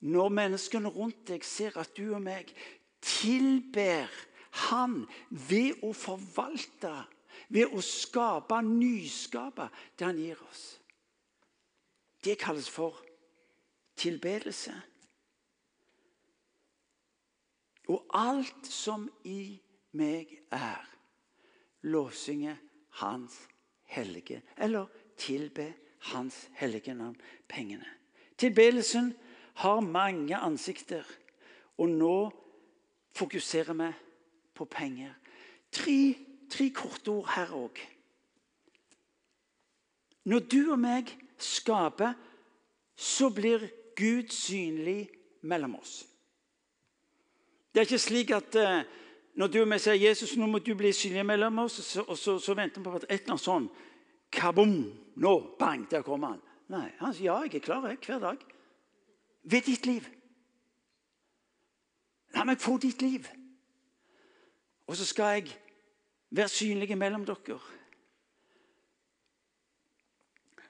Når 0.00 0.30
menneskene 0.32 0.90
rundt 0.92 1.26
deg 1.28 1.44
ser 1.44 1.76
at 1.80 1.92
du 1.96 2.14
og 2.14 2.22
meg 2.24 2.52
tilber 3.04 4.08
Han 4.70 5.02
ved 5.30 5.82
å 5.86 5.92
forvalte 5.96 6.94
ved 7.50 7.74
å 7.74 7.82
skape, 7.82 8.60
nyskape, 8.62 9.68
det 9.98 10.06
han 10.06 10.18
gir 10.18 10.38
oss. 10.46 10.64
Det 12.22 12.38
kalles 12.38 12.68
for 12.70 13.00
tilbedelse. 13.98 14.74
Og 17.90 18.06
alt 18.14 18.68
som 18.70 19.08
i 19.26 19.58
meg 19.98 20.36
er, 20.54 20.84
låsinge 21.82 22.56
Hans 23.00 23.36
hellige 23.86 24.42
Eller 24.56 24.86
tilbe 25.16 25.72
Hans 26.12 26.48
hellige 26.54 26.94
navn, 26.94 27.16
pengene. 27.48 27.86
Tilbedelsen 28.38 29.12
har 29.60 29.80
mange 29.80 30.36
ansikter, 30.36 31.04
og 31.76 31.88
nå 31.88 32.30
fokuserer 33.12 33.76
vi 33.76 33.90
på 34.54 34.64
penger. 34.64 35.12
Tre 35.72 36.29
tre 36.50 36.68
korte 36.74 37.12
ord 37.12 37.30
her 37.34 37.52
òg. 37.56 37.80
Når 40.30 40.46
du 40.52 40.60
og 40.72 40.78
meg 40.78 41.10
skaper, 41.40 42.12
så 42.96 43.30
blir 43.32 43.68
Gud 43.96 44.32
synlig 44.32 45.08
mellom 45.42 45.78
oss. 45.80 46.04
Det 47.72 47.80
er 47.80 47.88
ikke 47.88 48.02
slik 48.02 48.30
at 48.34 48.56
uh, 48.60 48.82
når 49.34 49.46
du 49.48 49.60
og 49.62 49.68
meg 49.70 49.80
sier 49.80 49.96
Jesus, 49.96 50.36
nå 50.36 50.48
må 50.50 50.58
du 50.58 50.74
bli 50.76 50.92
synlig 50.92 51.24
mellom 51.26 51.62
oss, 51.64 51.80
så, 51.86 52.04
og 52.04 52.18
så, 52.18 52.36
så 52.42 52.54
venter 52.58 52.82
vi 52.82 52.90
på 52.90 52.98
at 52.98 53.06
et 53.08 53.22
eller 53.22 53.36
annet 53.36 53.46
sånn 53.46 53.70
Kabom! 54.30 54.74
Nå! 55.18 55.34
Bang! 55.58 55.88
Der 55.90 56.04
kommer 56.06 56.34
han. 56.34 56.42
Nei, 56.70 56.86
han 57.00 57.14
sier 57.14 57.32
ja, 57.32 57.38
jeg 57.42 57.58
er 57.58 57.64
klar 57.64 57.88
jeg, 57.88 57.98
hver 58.06 58.20
dag. 58.22 58.42
Ved 59.42 59.66
ditt 59.66 59.88
liv. 59.88 60.06
La 62.36 62.44
meg 62.46 62.60
få 62.62 62.76
ditt 62.78 63.02
liv. 63.02 63.26
Og 64.86 64.98
så 64.98 65.06
skal 65.06 65.40
jeg 65.40 65.56
Vær 66.30 66.46
synlige 66.46 66.96
mellom 66.96 67.24
dere. 67.26 67.58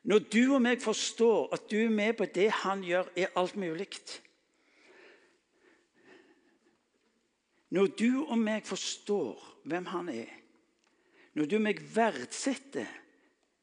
Når 0.02 0.18
du 0.32 0.54
og 0.54 0.62
meg 0.64 0.80
forstår 0.80 1.50
at 1.52 1.66
du 1.70 1.76
er 1.76 1.92
med 1.92 2.14
på 2.16 2.24
det 2.24 2.48
han 2.62 2.80
gjør, 2.84 3.10
er 3.16 3.34
alt 3.36 3.56
mulig. 3.60 3.88
Når 7.70 7.92
du 8.00 8.24
og 8.24 8.38
meg 8.38 8.64
forstår 8.66 9.44
hvem 9.68 9.86
han 9.92 10.08
er, 10.08 10.32
når 11.36 11.46
du 11.46 11.58
og 11.58 11.66
meg 11.68 11.82
verdsetter 11.94 12.88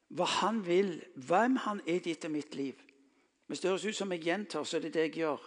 hva 0.08 0.24
han 0.38 0.62
vil, 0.64 0.94
hvem 1.20 1.58
han 1.66 1.82
er 1.84 1.98
ditt 2.00 2.24
og 2.24 2.32
mitt 2.32 2.54
liv 2.56 2.78
Hvis 3.46 3.60
det 3.60 3.70
høres 3.70 3.84
ut 3.84 3.96
som 3.96 4.12
jeg 4.12 4.22
gjentar, 4.24 4.64
så 4.64 4.76
er 4.76 4.80
det 4.80 4.94
det 4.94 5.02
jeg 5.06 5.12
gjør. 5.22 5.44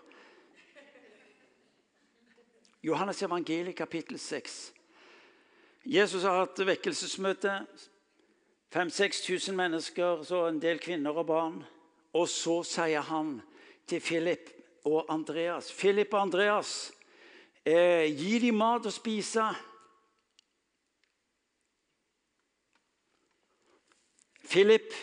Johannes 2.83 3.21
evangeliet 3.21 3.75
kapittel 3.77 4.17
6. 4.19 4.73
Jesus 5.85 6.23
har 6.23 6.43
hatt 6.43 6.59
vekkelsesmøte. 6.65 7.65
5000-6000 8.71 9.55
mennesker, 9.55 10.23
så 10.23 10.45
en 10.47 10.61
del 10.61 10.79
kvinner 10.79 11.17
og 11.17 11.27
barn. 11.27 11.63
Og 12.13 12.29
så 12.29 12.61
sier 12.63 13.01
han 13.01 13.41
til 13.87 13.99
Philip 13.99 14.49
og 14.85 15.05
Andreas 15.09 15.71
Philip 15.73 16.13
og 16.13 16.21
Andreas, 16.21 16.91
eh, 17.65 18.07
gi 18.17 18.39
dem 18.39 18.55
mat 18.55 18.85
å 18.85 18.91
spise. 18.91 19.43
Philip 24.49 24.93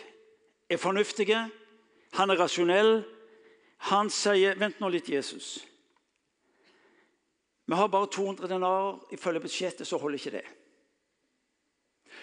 er 0.69 0.77
fornuftig, 0.77 1.31
han 2.13 2.31
er 2.31 2.37
rasjonell. 2.37 3.05
Han 3.79 4.11
sier 4.11 4.59
Vent 4.59 4.81
nå 4.81 4.89
litt, 4.89 5.09
Jesus. 5.09 5.65
Vi 7.69 7.75
har 7.75 7.89
bare 7.89 8.09
200 8.11 8.49
denarer. 8.49 8.99
Ifølge 9.13 9.41
budsjettet 9.41 9.87
så 9.87 9.97
holder 9.97 10.19
ikke 10.19 10.31
det. 10.31 10.58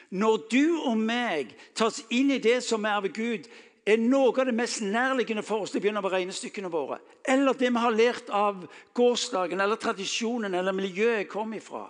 Når 0.10 0.48
du 0.52 0.66
og 0.86 0.98
meg 1.00 1.56
tas 1.78 2.04
inn 2.14 2.34
i 2.36 2.42
det 2.42 2.60
som 2.64 2.86
er 2.86 3.00
av 3.00 3.08
Gud, 3.14 3.48
er 3.86 4.02
noe 4.02 4.34
av 4.34 4.48
det 4.50 4.56
mest 4.58 4.82
nærliggende 4.82 5.44
for 5.46 5.62
oss 5.62 5.74
til 5.74 5.80
å 5.80 5.84
begynne 5.84 6.02
med 6.02 6.14
regnestykkene 6.14 6.72
våre. 6.74 6.98
Eller 7.22 7.54
det 7.54 7.70
vi 7.70 7.84
har 7.84 7.94
lært 7.94 8.32
av 8.34 8.66
gårsdagen, 8.98 9.62
eller 9.62 9.78
tradisjonen 9.82 10.58
eller 10.58 10.74
miljøet 10.74 11.22
jeg 11.22 11.30
kom 11.30 11.54
ifra. 11.54 11.86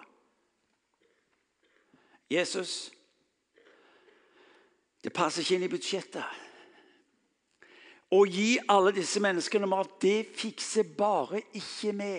Jesus, 2.31 2.91
det 5.03 5.13
passer 5.13 5.45
ikke 5.45 5.59
inn 5.59 5.67
i 5.67 5.71
budsjettet. 5.71 6.43
Å 8.15 8.21
gi 8.27 8.55
alle 8.69 8.93
disse 8.95 9.21
menneskene 9.23 9.67
mat, 9.69 9.95
det 10.01 10.35
fikser 10.35 10.87
bare 10.97 11.41
ikke 11.57 11.93
vi. 11.95 12.15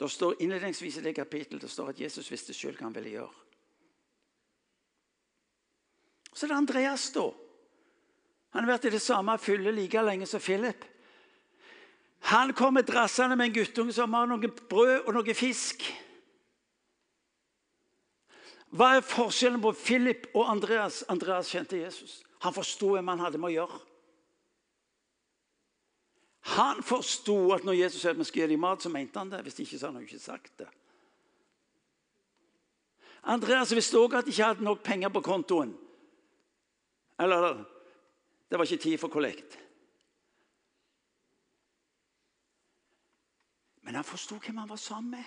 Det 0.00 0.08
står 0.08 0.38
innledningsvis 0.40 0.96
i 1.00 1.04
det 1.04 1.12
kapittelet 1.18 1.66
det 1.66 1.70
står 1.70 1.92
at 1.92 2.00
Jesus 2.00 2.30
visste 2.32 2.54
sjøl 2.56 2.76
hva 2.78 2.86
han 2.86 2.94
ville 2.96 3.18
gjøre. 3.18 3.49
Så 6.32 6.46
er 6.46 6.52
det 6.52 6.60
Andreas, 6.60 7.10
da. 7.14 7.26
Han 8.54 8.64
har 8.64 8.72
vært 8.74 8.88
i 8.90 8.94
det 8.94 9.02
samme 9.02 9.36
fyllet 9.38 9.74
like 9.74 10.02
lenge 10.02 10.26
som 10.26 10.42
Philip. 10.42 10.84
Han 12.30 12.52
kommer 12.54 12.82
drassende 12.82 13.36
med 13.36 13.50
en 13.50 13.58
guttunge 13.60 13.94
som 13.96 14.14
har 14.14 14.28
noe 14.28 14.50
brød 14.70 15.06
og 15.06 15.14
noe 15.16 15.34
fisk. 15.34 15.84
Hva 18.70 18.96
er 18.96 19.06
forskjellen 19.06 19.62
på 19.62 19.72
Philip 19.74 20.28
og 20.34 20.50
Andreas? 20.52 21.02
Andreas 21.10 21.50
kjente 21.50 21.80
Jesus. 21.80 22.20
Han 22.44 22.54
forsto 22.54 22.92
hvem 22.94 23.08
han 23.10 23.22
hadde 23.24 23.40
med 23.40 23.50
å 23.50 23.54
gjøre. 23.54 23.80
Han 26.56 26.82
forsto 26.82 27.36
at 27.54 27.66
når 27.66 27.80
Jesus 27.82 28.02
sa 28.02 28.12
at 28.12 28.18
vi 28.18 28.26
skal 28.28 28.44
gi 28.44 28.52
dem 28.54 28.62
mat, 28.62 28.82
så 28.82 28.92
mente 28.92 29.18
han 29.18 29.32
det. 29.32 29.42
Hvis 29.44 29.58
ikke 29.60 29.78
så 29.78 29.88
hadde 29.88 30.00
han 30.00 30.06
ikke 30.06 30.22
sagt 30.22 30.52
det. 30.62 30.68
Andreas 33.28 33.74
visste 33.76 34.00
òg 34.00 34.16
at 34.16 34.28
de 34.28 34.32
ikke 34.32 34.52
hadde 34.52 34.64
nok 34.64 34.84
penger 34.86 35.12
på 35.12 35.22
kontoen. 35.24 35.74
Eller 37.20 37.64
det 38.50 38.58
var 38.58 38.64
ikke 38.64 38.82
tid 38.82 38.98
for 38.98 39.08
kollekt. 39.12 39.58
Men 43.82 43.94
han 43.94 44.04
forsto 44.04 44.38
hvem 44.38 44.56
han 44.56 44.68
var 44.68 44.76
sammen 44.76 45.10
med. 45.10 45.24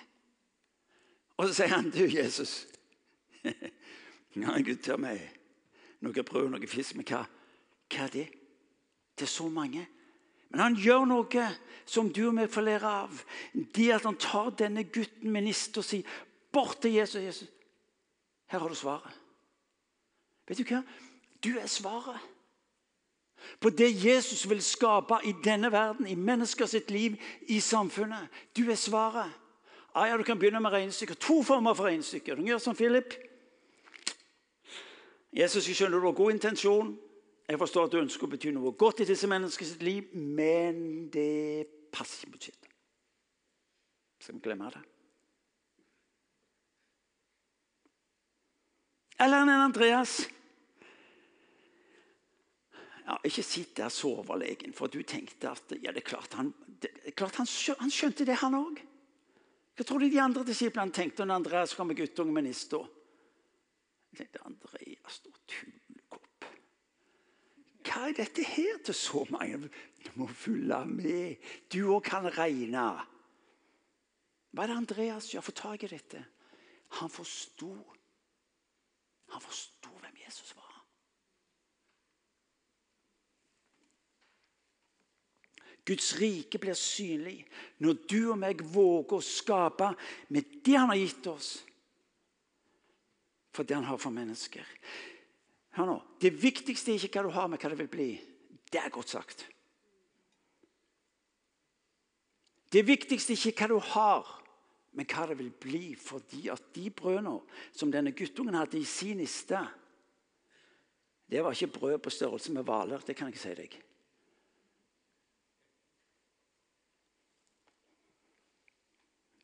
Og 1.38 1.48
så 1.48 1.54
sier 1.54 1.68
han, 1.68 1.90
'Du, 1.90 2.06
Jesus' 2.06 2.68
Ja, 4.36 4.62
Gud 4.62 4.76
til 4.76 4.98
meg. 4.98 5.22
Noe 6.02 6.24
brød, 6.24 6.50
noe 6.50 6.68
fisk. 6.68 6.96
Men 6.96 7.06
hva, 7.06 7.24
hva 7.94 8.06
er 8.06 8.14
det? 8.14 8.28
Er 9.22 9.30
så 9.30 9.48
mange. 9.50 9.88
Men 10.50 10.60
han 10.60 10.76
gjør 10.76 11.06
noe 11.06 11.48
som 11.86 12.10
du 12.14 12.28
og 12.28 12.34
meg 12.34 12.50
får 12.50 12.66
lære 12.66 12.90
av. 13.04 13.24
Det 13.54 13.92
at 13.94 14.08
han 14.08 14.18
tar 14.18 14.50
denne 14.58 14.84
gutten 14.84 15.32
minister 15.32 15.82
og 15.82 15.86
sier 15.86 16.18
bort 16.52 16.82
til 16.82 16.98
Jesus. 16.98 17.22
Jesus. 17.22 17.50
Her 18.50 18.60
har 18.60 18.70
du 18.70 18.76
svaret. 18.76 19.20
Vet 20.48 20.58
du 20.58 20.64
hva? 20.64 20.82
Du 21.44 21.58
er 21.58 21.68
svaret. 21.68 22.20
På 23.60 23.70
det 23.70 24.06
Jesus 24.06 24.50
vil 24.50 24.62
skape 24.64 25.16
i 25.24 25.34
denne 25.44 25.72
verden, 25.72 26.08
i 26.08 26.16
mennesker 26.16 26.66
sitt 26.66 26.92
liv, 26.92 27.16
i 27.42 27.60
samfunnet. 27.60 28.28
Du 28.58 28.72
er 28.72 28.76
svaret. 28.76 29.32
Ah, 29.96 30.08
ja, 30.08 30.18
Du 30.18 30.24
kan 30.24 30.40
begynne 30.40 30.60
med 30.60 30.72
regnestykker. 30.72 31.16
To 31.16 31.44
former 31.44 31.74
for 31.74 31.84
regnestykker. 31.84 32.36
Du 32.36 32.44
gjør 32.44 32.58
som 32.58 32.76
Philip. 32.76 33.14
Jesus, 35.34 35.68
jeg 35.68 35.76
skjønner 35.76 36.00
du 36.00 36.06
har 36.06 36.12
god 36.12 36.32
intensjon. 36.32 37.00
Jeg 37.48 37.60
forstår 37.60 37.86
at 37.86 37.92
du 37.92 38.00
ønsker 38.00 38.28
å 38.28 38.30
bety 38.32 38.52
noe 38.56 38.72
godt 38.80 39.04
i 39.04 39.08
disse 39.10 39.28
menneskers 39.28 39.76
liv, 39.82 40.14
men 40.16 41.10
det 41.12 41.68
passer 41.92 42.24
ikke 42.24 42.38
budsjettet. 42.38 42.70
Skal 44.24 44.36
vi 44.36 44.44
glemme 44.46 44.70
det? 44.72 44.84
Eller 49.20 49.44
en 49.44 49.50
Andreas. 49.50 50.22
Ja, 53.04 53.18
ikke 53.28 53.44
sitt 53.44 53.76
der 53.76 53.92
soverlegen, 53.92 54.74
for 54.74 54.88
du 54.88 55.02
tenkte 55.04 55.52
at 55.52 55.74
ja, 55.76 55.92
det 55.92 56.06
er 56.06 56.08
klart 56.08 56.38
han, 56.40 56.54
er 56.84 57.12
klart 57.12 57.36
han, 57.42 57.50
han 57.80 57.92
skjønte 57.92 58.26
det, 58.28 58.38
han 58.40 58.56
òg. 58.56 58.80
Hva 59.74 59.86
tror 59.88 60.04
du 60.04 60.08
de 60.08 60.22
andre 60.22 60.46
disiplene 60.48 60.94
tenkte 60.94 61.26
når 61.26 61.42
Andreas 61.42 61.74
kom 61.76 61.90
med 61.90 61.98
guttungen 62.00 62.36
med 62.36 62.46
nista? 62.48 62.80
Jeg 64.14 64.22
tenkte 64.22 64.44
Andreas, 64.46 65.18
da 65.26 65.34
tullkopp. 65.50 66.48
Hva 67.84 68.04
er 68.08 68.16
dette 68.22 68.46
her 68.48 68.78
til 68.86 68.96
så 68.96 69.26
mange? 69.34 69.66
Du 70.06 70.12
må 70.22 70.28
følge 70.30 70.80
med. 70.88 71.50
Du 71.74 71.82
òg 71.96 72.06
kan 72.08 72.30
regne. 72.38 72.86
Hva 74.54 74.64
er 74.64 74.72
det 74.72 74.78
Andreas 74.78 75.32
gjør? 75.34 75.48
Få 75.50 75.56
tak 75.58 75.84
i 75.84 75.92
dette. 75.92 76.22
Han 77.02 77.10
forsto. 77.10 77.74
Han 79.34 79.42
forsto 79.42 79.90
hvem 79.98 80.22
Jesus 80.22 80.54
var. 80.56 80.63
Guds 85.84 86.14
rike 86.16 86.60
blir 86.62 86.78
synlig 86.80 87.42
når 87.84 87.98
du 88.08 88.20
og 88.32 88.38
meg 88.40 88.62
våger 88.74 89.18
å 89.18 89.26
skape 89.26 89.90
med 90.32 90.60
det 90.64 90.78
han 90.78 90.92
har 90.94 91.00
gitt 91.02 91.28
oss, 91.28 91.50
for 93.54 93.68
det 93.68 93.76
han 93.76 93.88
har 93.90 94.00
for 94.02 94.16
mennesker. 94.16 94.64
Hør 95.76 95.90
nå, 95.90 95.98
Det 96.22 96.32
viktigste 96.38 96.94
er 96.94 97.04
ikke 97.04 97.20
hva 97.20 97.28
du 97.28 97.36
har, 97.36 97.50
men 97.50 97.60
hva 97.60 97.74
det 97.74 97.82
vil 97.82 97.92
bli. 97.92 98.12
Det 98.72 98.80
er 98.80 98.94
godt 98.94 99.12
sagt. 99.12 99.46
Det 102.74 102.82
viktigste 102.88 103.34
er 103.34 103.48
ikke 103.50 103.68
hva 103.68 103.76
du 103.76 103.92
har, 103.94 104.30
men 104.94 105.10
hva 105.10 105.28
det 105.30 105.38
vil 105.42 105.52
bli. 105.52 105.96
Fordi 106.00 106.48
at 106.54 106.72
de 106.74 106.90
brødene 106.90 107.40
som 107.74 107.92
denne 107.92 108.14
guttungen 108.16 108.58
hadde 108.58 108.80
i 108.80 108.86
sin 108.88 109.20
niste, 109.22 109.60
det 111.30 111.42
var 111.44 111.54
ikke 111.54 111.74
brød 111.80 111.98
på 112.06 112.14
størrelse 112.14 112.54
med 112.54 112.66
hvaler. 112.66 113.02
Det 113.06 113.16
kan 113.18 113.30
jeg 113.34 113.42
si 113.42 113.54
deg. 113.58 113.78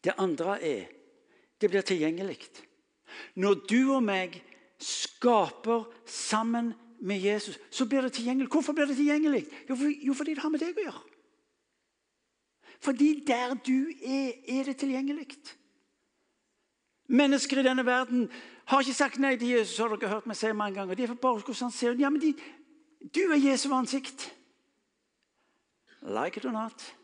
Det 0.04 0.16
andre 0.18 0.58
er 0.64 0.86
det 1.62 1.70
blir 1.70 1.82
tilgjengelig. 1.82 2.40
Når 3.36 3.54
du 3.68 3.80
og 3.96 4.04
meg 4.04 4.38
skaper 4.80 5.90
sammen 6.08 6.74
med 7.00 7.20
Jesus, 7.20 7.60
så 7.72 7.86
blir 7.86 8.02
det 8.02 8.14
tilgjengelig. 8.16 8.50
Hvorfor 8.52 8.74
blir 8.74 8.88
det 8.88 8.96
tilgjengelig? 8.96 9.46
Jo, 9.68 10.14
fordi 10.14 10.36
det 10.36 10.44
har 10.44 10.54
med 10.54 10.64
deg 10.64 10.78
å 10.78 10.86
gjøre. 10.86 11.06
Fordi 12.80 13.10
der 13.28 13.58
du 13.60 13.90
er, 14.00 14.38
er 14.48 14.70
det 14.70 14.78
tilgjengelig. 14.80 15.28
Mennesker 17.10 17.60
i 17.60 17.66
denne 17.66 17.84
verden 17.86 18.30
har 18.70 18.86
ikke 18.86 18.96
sagt 18.96 19.20
nei 19.20 19.34
til 19.36 19.58
Jesus. 19.58 19.78
har 19.82 19.92
dere 19.92 20.14
hørt 20.14 20.30
meg 20.30 20.38
si 20.38 20.52
mange 20.54 20.78
ganger. 20.78 20.96
De 20.96 21.04
er 21.04 21.16
bare 21.16 21.42
hvordan 21.42 21.68
han 21.68 21.76
ser. 21.76 21.98
Ja, 22.00 22.10
men 22.10 22.22
de, 22.22 22.34
du 23.16 23.22
er 23.34 23.42
Jesu 23.42 23.72
ansikt. 23.74 24.30
Like 26.02 26.38
it 26.38 26.46
or 26.46 26.56
not. 26.56 26.96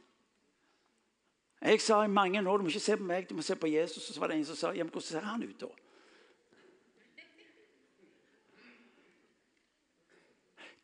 Jeg 1.65 1.81
sa 1.81 2.03
i 2.03 2.07
mange 2.07 2.49
år 2.49 2.57
du 2.57 2.63
må 2.63 2.69
ikke 2.69 2.79
se 2.79 2.97
på 2.97 3.03
meg, 3.03 3.29
du 3.29 3.35
må 3.35 3.41
se 3.41 3.55
på 3.55 3.67
Jesus. 3.67 4.09
Og 4.09 4.13
så 4.13 4.19
var 4.19 4.29
det 4.29 4.37
en 4.37 4.45
som 4.45 4.55
sa 4.55 4.71
ja, 4.71 4.83
men 4.83 4.91
hvordan 4.93 5.07
ser 5.07 5.25
han 5.25 5.43
ut 5.43 5.61
da? 5.61 5.71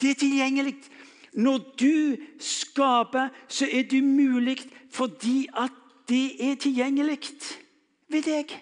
Det 0.02 0.10
er 0.10 0.17
tilgjengelig. 0.17 0.76
Når 1.34 1.58
du 1.80 2.17
skaper, 2.39 3.30
så 3.48 3.67
er 3.72 3.84
det 3.84 4.04
mulig 4.04 4.58
fordi 4.91 5.48
at 5.54 5.72
det 6.10 6.52
er 6.52 6.56
tilgjengelig 6.56 7.20
ved 8.10 8.26
deg. 8.26 8.58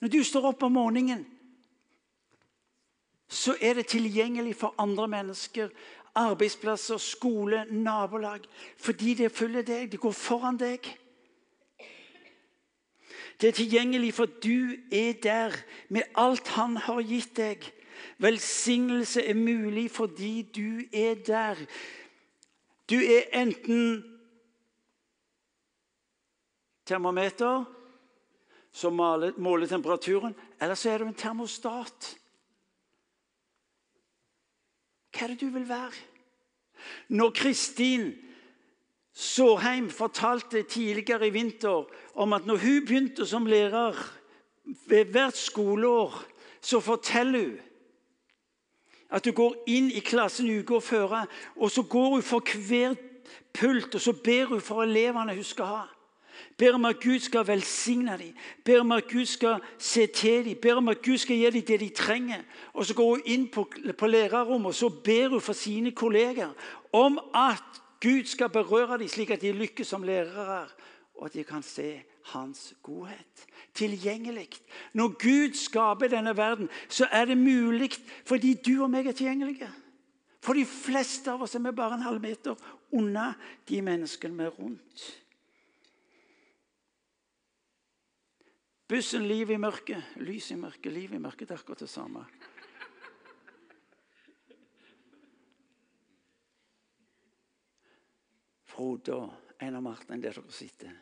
Når 0.00 0.08
du 0.08 0.24
står 0.24 0.48
opp 0.48 0.64
om 0.66 0.72
morgenen 0.72 1.26
så 3.30 3.54
er 3.60 3.74
det 3.74 3.86
tilgjengelig 3.86 4.56
for 4.56 4.74
andre 4.78 5.08
mennesker. 5.08 5.68
Arbeidsplasser, 6.14 6.98
skole, 6.98 7.64
nabolag. 7.70 8.46
Fordi 8.76 9.14
det 9.14 9.32
følger 9.32 9.62
deg. 9.62 9.92
Det 9.92 10.00
går 10.00 10.12
foran 10.12 10.58
deg. 10.60 10.86
Det 13.40 13.48
er 13.48 13.56
tilgjengelig, 13.56 14.14
for 14.14 14.26
du 14.26 14.76
er 14.92 15.12
der 15.22 15.54
med 15.88 16.02
alt 16.14 16.48
han 16.48 16.76
har 16.76 17.00
gitt 17.00 17.36
deg. 17.36 17.64
Velsignelse 18.20 19.24
er 19.24 19.34
mulig 19.34 19.90
fordi 19.90 20.42
du 20.42 20.82
er 20.92 21.14
der. 21.26 21.56
Du 22.90 22.98
er 23.00 23.30
enten 23.32 24.04
termometer 26.84 27.64
som 28.72 28.92
måler 28.92 29.66
temperaturen, 29.66 30.34
eller 30.60 30.74
så 30.74 30.90
er 30.90 30.98
du 30.98 31.06
en 31.08 31.14
termostat. 31.14 32.16
Hva 35.20 35.26
er 35.26 35.34
det 35.34 35.42
du 35.42 35.50
vil 35.52 35.66
være? 35.68 35.92
Når 37.12 37.30
Kristin 37.36 38.14
Sårheim 39.12 39.90
fortalte 39.90 40.62
tidligere 40.62 41.26
i 41.26 41.30
vinter 41.30 41.84
om 42.14 42.32
at 42.32 42.46
når 42.46 42.56
hun 42.56 42.86
begynte 42.86 43.26
som 43.26 43.46
lærer 43.46 43.98
ved 44.88 45.04
hvert 45.12 45.36
skoleår, 45.36 46.24
så 46.60 46.80
forteller 46.80 47.38
hun 47.38 47.58
at 49.10 49.26
hun 49.26 49.34
går 49.34 49.58
inn 49.68 49.90
i 49.92 50.00
klassen 50.00 50.48
uka 50.48 50.78
før, 50.78 51.26
og 51.56 51.70
så 51.70 51.82
går 51.82 52.08
hun 52.08 52.22
for 52.22 52.40
hver 52.68 52.94
pult 53.52 53.94
og 53.94 54.00
så 54.00 54.12
ber 54.24 54.44
hun 54.54 54.60
for 54.60 54.82
elevene 54.82 55.34
hun 55.34 55.44
skal 55.44 55.64
ha. 55.64 55.82
Ber 56.58 56.74
om 56.74 56.84
at 56.84 57.00
Gud 57.00 57.18
skal 57.18 57.46
velsigne 57.46 58.18
dem, 58.18 58.34
ber 58.64 58.80
om 58.80 58.92
at 58.92 59.08
Gud 59.08 59.26
skal 59.26 59.60
se 59.78 60.06
til 60.06 60.44
dem, 60.44 60.58
ber 60.62 60.74
om 60.74 60.88
at 60.88 61.02
Gud 61.02 61.18
skal 61.18 61.36
gi 61.36 61.50
dem 61.50 61.62
det 61.62 61.80
de 61.80 61.88
trenger. 61.88 62.42
Og 62.72 62.86
Så 62.86 62.94
går 62.94 63.10
hun 63.10 63.22
inn 63.24 63.48
på, 63.48 63.68
på 63.98 64.06
lærerrommet 64.06 64.66
og 64.66 64.74
så 64.74 64.88
ber 64.88 65.28
hun 65.28 65.40
for 65.40 65.52
sine 65.52 65.90
kolleger 65.90 66.52
om 66.92 67.18
at 67.34 67.82
Gud 68.00 68.24
skal 68.24 68.48
berøre 68.48 68.98
dem 68.98 69.08
slik 69.08 69.30
at 69.30 69.40
de 69.40 69.52
lykkes 69.52 69.86
som 69.86 70.02
lærere, 70.02 70.68
og 71.14 71.26
at 71.26 71.34
de 71.34 71.44
kan 71.44 71.62
se 71.62 72.02
hans 72.32 72.74
godhet. 72.82 73.46
Tilgjengelig. 73.74 74.48
Når 74.92 75.08
Gud 75.08 75.54
skaper 75.54 76.08
denne 76.08 76.36
verden, 76.36 76.68
så 76.88 77.06
er 77.12 77.24
det 77.24 77.38
mulig 77.38 77.90
fordi 78.24 78.54
du 78.54 78.82
og 78.82 78.90
meg 78.90 79.06
er 79.06 79.12
tilgjengelige. 79.12 79.68
For 80.40 80.56
de 80.56 80.64
fleste 80.64 81.32
av 81.32 81.42
oss 81.44 81.54
er 81.54 81.64
vi 81.64 81.72
bare 81.76 81.98
en 81.98 82.06
halv 82.06 82.20
meter 82.22 82.56
unna 82.96 83.34
de 83.68 83.82
menneskene 83.84 84.38
vi 84.38 84.46
er 84.48 84.56
rundt. 84.56 85.04
Bussen, 88.90 89.22
liv 89.28 89.50
i 89.54 89.56
mørket. 89.56 90.16
Lys 90.18 90.48
i 90.50 90.56
mørket, 90.58 90.90
liv 90.90 91.12
i 91.14 91.18
mørket. 91.22 91.46
Det 91.46 91.54
er 91.54 91.60
akkurat 91.60 91.82
det 91.84 91.90
samme. 91.90 92.24
Frode 98.66 99.14
og 99.14 99.52
Einar 99.62 99.84
Martin, 99.84 100.18
der 100.18 100.34
dere 100.34 100.52
sitter. 100.52 100.96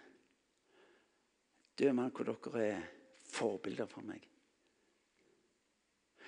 Død 1.78 1.94
mann 1.96 2.12
hvor 2.12 2.28
dere 2.28 2.64
er 2.66 2.82
forbilder 3.30 3.88
for 3.88 4.04
meg. 4.04 4.26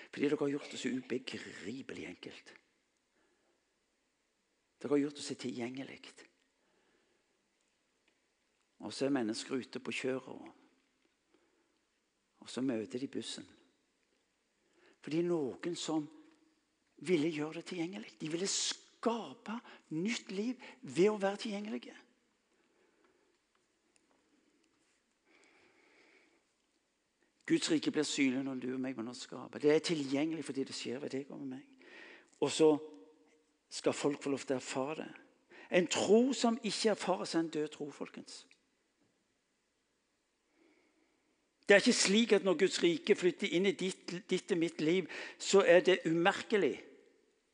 Fordi 0.09 0.25
dere 0.25 0.39
har 0.41 0.53
gjort 0.55 0.71
det 0.73 0.81
så 0.81 0.95
ubegripelig 0.95 2.07
enkelt. 2.09 2.55
Dere 4.81 4.95
har 4.95 5.03
gjort 5.03 5.21
det 5.21 5.27
så 5.27 5.37
tilgjengelig. 5.45 6.01
Og 8.81 8.97
så 8.97 9.11
er 9.11 9.15
mennesker 9.19 9.61
ute 9.61 9.85
på 9.85 9.93
kjøret, 9.93 10.57
og 12.41 12.51
så 12.51 12.63
møter 12.65 12.99
de 12.99 13.09
bussen. 13.09 13.47
Fordi 15.01 15.23
noen 15.25 15.77
som 15.77 16.05
ville 17.07 17.31
gjøre 17.33 17.61
det 17.61 17.65
tilgjengelig. 17.71 18.13
De 18.21 18.29
ville 18.33 18.49
skape 18.51 19.57
nytt 19.97 20.33
liv 20.33 20.71
ved 20.83 21.09
å 21.13 21.19
være 21.21 21.41
tilgjengelige. 21.45 21.97
Guds 27.51 27.71
rike 27.73 27.91
blir 27.91 28.07
synlig 28.07 28.45
når 28.47 28.61
du 28.63 28.69
og 28.77 28.83
meg 28.83 28.95
må 28.95 29.03
nå 29.03 29.15
skape. 29.17 29.59
Det 29.59 29.73
er 29.75 29.83
tilgjengelig 29.83 30.45
fordi 30.47 30.69
det 30.69 30.77
skjer 30.77 31.01
ved 31.03 31.17
deg 31.17 31.33
og 31.35 31.41
meg. 31.43 31.65
Og 32.41 32.53
så 32.53 32.69
skal 33.71 33.97
folk 33.97 34.23
få 34.23 34.31
lov 34.31 34.45
til 34.45 34.55
å 34.55 34.61
erfare 34.61 35.01
det. 35.01 35.11
En 35.81 35.87
tro 35.91 36.33
som 36.35 36.59
ikke 36.67 36.93
erfares, 36.93 37.35
er 37.35 37.45
en 37.45 37.51
død 37.51 37.69
tro, 37.75 37.91
folkens. 37.95 38.45
Det 41.71 41.77
er 41.77 41.81
ikke 41.85 41.93
slik 41.93 42.33
at 42.33 42.45
når 42.45 42.57
Guds 42.59 42.81
rike 42.83 43.15
flytter 43.15 43.53
inn 43.55 43.69
i 43.71 43.73
ditt, 43.79 44.11
ditt 44.27 44.51
og 44.51 44.59
mitt 44.59 44.81
liv, 44.83 45.07
så 45.39 45.61
er 45.63 45.85
det 45.87 46.01
umerkelig. 46.03 46.73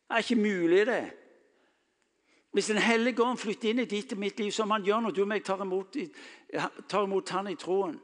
Det 0.09 0.17
er 0.17 0.25
ikke 0.25 0.37
mulig, 0.41 0.87
det. 0.87 1.11
Hvis 2.53 2.67
Den 2.67 2.79
hellige 2.81 3.23
ånd 3.23 3.37
flytter 3.39 3.69
inn 3.69 3.83
i 3.85 3.85
ditt 3.85 4.15
og 4.17 4.19
mitt 4.19 4.41
liv, 4.41 4.49
som 4.53 4.73
han 4.73 4.85
gjør 4.89 5.01
når 5.05 5.11
du 5.13 5.21
og 5.21 5.29
meg 5.29 5.45
tar 5.45 5.61
imot, 5.61 5.99
tar 6.89 7.05
imot 7.05 7.35
han 7.37 7.51
i 7.53 7.59
troen, 7.61 8.01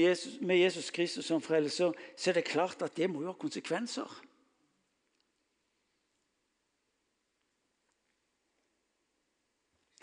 Jesus, 0.00 0.40
med 0.40 0.62
Jesus 0.62 0.90
Kristus 0.90 1.28
som 1.28 1.44
frelser, 1.44 1.92
så 2.16 2.30
er 2.30 2.40
det 2.40 2.46
klart 2.48 2.80
at 2.82 2.96
det 2.96 3.10
må 3.10 3.20
jo 3.20 3.34
ha 3.34 3.36
konsekvenser. 3.36 4.08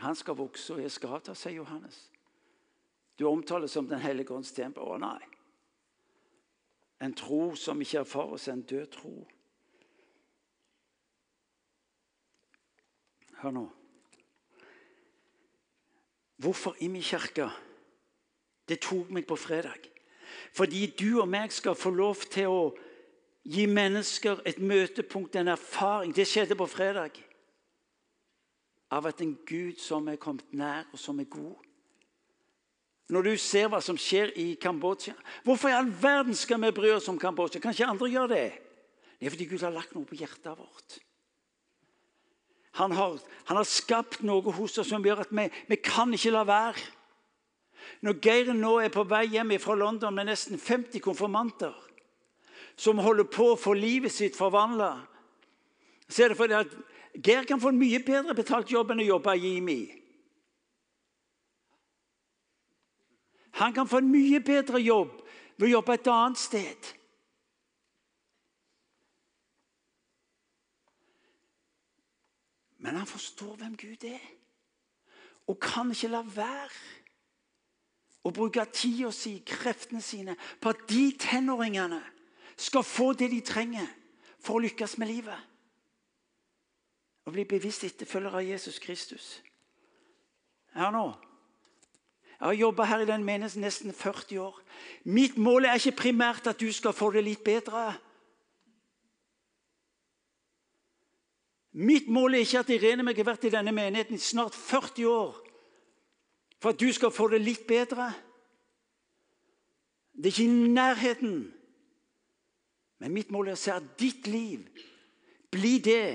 Han 0.06 0.16
skal 0.16 0.38
vokse, 0.38 0.74
og 0.74 0.86
jeg 0.86 0.92
skal 0.92 1.18
avta, 1.18 1.34
sier 1.34 1.64
Johannes. 1.64 2.12
Du 3.18 3.26
omtaler 3.26 3.68
som 3.68 3.90
Den 3.90 4.00
hellige 4.00 4.34
ånds 4.34 4.52
tempel. 4.52 4.86
Å 4.86 5.02
nei. 5.02 5.31
En 7.02 7.14
tro 7.14 7.56
som 7.56 7.82
ikke 7.82 7.98
erfares, 7.98 8.48
en 8.48 8.62
død 8.62 8.88
tro. 8.94 9.28
Hør 13.42 13.52
nå. 13.52 13.70
Hvorfor 16.38 16.76
i 16.80 16.88
min 16.88 17.02
kirke? 17.02 17.50
Det 18.70 18.80
tok 18.80 19.10
meg 19.10 19.26
på 19.28 19.36
fredag. 19.36 19.90
Fordi 20.54 20.86
du 21.00 21.22
og 21.22 21.28
meg 21.28 21.52
skal 21.52 21.76
få 21.76 21.90
lov 21.90 22.22
til 22.32 22.54
å 22.54 22.62
gi 23.44 23.66
mennesker 23.66 24.42
et 24.46 24.60
møtepunkt, 24.60 25.36
en 25.36 25.52
erfaring. 25.54 26.14
Det 26.16 26.28
skjedde 26.28 26.56
på 26.58 26.66
fredag. 26.70 27.18
Av 28.92 29.06
at 29.08 29.22
en 29.22 29.36
Gud 29.48 29.80
som 29.82 30.08
er 30.08 30.22
kommet 30.22 30.54
nær, 30.54 30.86
og 30.94 31.00
som 31.00 31.20
er 31.20 31.30
god. 31.30 31.71
Når 33.12 33.28
du 33.28 33.32
ser 33.44 33.68
hva 33.68 33.82
som 33.84 33.98
skjer 34.00 34.32
i 34.40 34.54
Kambodsja 34.62 35.14
Hvorfor 35.44 35.68
i 35.68 35.76
all 35.76 35.90
verden 35.92 36.36
skal 36.38 36.62
vi 36.64 36.72
bry 36.76 36.94
oss 36.96 37.10
om 37.12 37.20
Kambodsja? 37.20 37.60
Kan 37.60 37.76
ikke 37.76 37.90
andre 37.92 38.12
gjøre 38.12 38.32
det? 38.32 38.46
Det 39.20 39.28
er 39.28 39.34
fordi 39.34 39.50
Gud 39.52 39.66
har 39.66 39.76
lagt 39.76 39.92
noe 39.94 40.08
på 40.08 40.18
hjertet 40.18 40.56
vårt. 40.56 40.96
Han 42.80 42.96
har, 42.96 43.20
han 43.46 43.60
har 43.60 43.68
skapt 43.68 44.22
noe 44.24 44.54
hos 44.56 44.80
oss 44.80 44.90
som 44.90 45.04
gjør 45.04 45.26
at 45.26 45.34
vi, 45.36 45.46
vi 45.68 45.78
kan 45.84 46.14
ikke 46.16 46.32
la 46.34 46.46
være. 46.48 46.82
Når 48.02 48.18
Geir 48.24 48.54
nå 48.56 48.78
er 48.82 48.94
på 48.94 49.04
vei 49.06 49.26
hjem 49.36 49.52
fra 49.62 49.76
London 49.78 50.16
med 50.16 50.32
nesten 50.32 50.58
50 50.58 51.04
konfirmanter 51.04 51.76
som 52.80 53.02
holder 53.04 53.28
på 53.30 53.52
å 53.52 53.60
få 53.60 53.76
livet 53.78 54.14
sitt 54.14 54.38
forvandla, 54.40 54.96
så 56.08 56.24
er 56.24 56.32
det 56.32 56.40
fordi 56.40 56.58
at 56.58 56.72
Geir 57.22 57.46
kan 57.46 57.60
få 57.62 57.74
en 57.74 57.82
mye 57.82 58.00
bedre 58.02 58.34
betalt 58.34 58.72
jobb 58.72 58.94
enn 58.94 59.04
å 59.04 59.10
jobbe 59.12 59.36
i 59.36 59.44
Jimi. 59.44 59.82
Han 63.62 63.74
kan 63.74 63.88
få 63.88 64.02
en 64.02 64.10
mye 64.10 64.40
bedre 64.42 64.82
jobb 64.82 65.14
ved 65.60 65.68
å 65.68 65.76
jobbe 65.76 65.94
et 65.94 66.08
annet 66.10 66.40
sted. 66.42 66.88
Men 72.82 72.98
han 72.98 73.06
forstår 73.06 73.60
hvem 73.60 73.78
Gud 73.78 74.08
er, 74.10 74.26
og 75.46 75.60
kan 75.62 75.94
ikke 75.94 76.10
la 76.10 76.24
være 76.26 76.74
å 78.26 78.34
bruke 78.34 78.66
tida 78.74 79.14
si, 79.14 79.38
kreftene 79.46 80.02
sine, 80.02 80.34
på 80.62 80.74
at 80.74 80.82
de 80.90 81.12
tenåringene 81.22 82.02
skal 82.58 82.86
få 82.86 83.14
det 83.14 83.30
de 83.30 83.42
trenger 83.46 83.88
for 84.42 84.58
å 84.58 84.66
lykkes 84.66 84.98
med 84.98 85.14
livet. 85.14 85.50
Og 87.30 87.38
bli 87.38 87.46
bevisst 87.46 87.86
etterfølger 87.86 88.42
av 88.42 88.46
Jesus 88.46 88.82
Kristus. 88.82 89.36
Hør 90.74 90.98
nå. 90.98 91.06
Jeg 92.42 92.48
har 92.48 92.54
jobba 92.54 92.84
her 92.84 93.00
i 93.00 93.06
den 93.06 93.24
menigheten 93.24 93.62
nesten 93.62 93.94
40 93.94 94.40
år. 94.42 94.62
Mitt 95.04 95.38
mål 95.38 95.66
er 95.66 95.78
ikke 95.78 95.92
primært 95.92 96.48
at 96.50 96.60
du 96.60 96.72
skal 96.74 96.94
få 96.94 97.12
det 97.14 97.22
litt 97.22 97.44
bedre. 97.46 97.94
Mitt 101.72 102.10
mål 102.10 102.34
er 102.34 102.42
ikke 102.42 102.64
at 102.64 102.74
Irene 102.74 103.06
jeg 103.12 103.22
har 103.22 103.30
vært 103.30 103.46
i 103.46 103.54
denne 103.54 103.72
menigheten 103.72 104.18
i 104.18 104.26
snart 104.26 104.58
40 104.58 105.06
år 105.06 105.38
for 106.58 106.74
at 106.74 106.82
du 106.82 106.90
skal 106.94 107.14
få 107.14 107.30
det 107.30 107.44
litt 107.46 107.68
bedre. 107.70 108.10
Det 110.18 110.26
er 110.26 110.34
ikke 110.34 110.50
i 110.50 110.74
nærheten. 110.74 111.40
Men 113.00 113.14
mitt 113.14 113.32
mål 113.32 113.54
er 113.54 113.54
å 113.54 113.62
se 113.62 113.78
at 113.78 113.94
ditt 114.02 114.26
liv 114.28 114.66
blir 115.54 115.82
det 115.86 116.06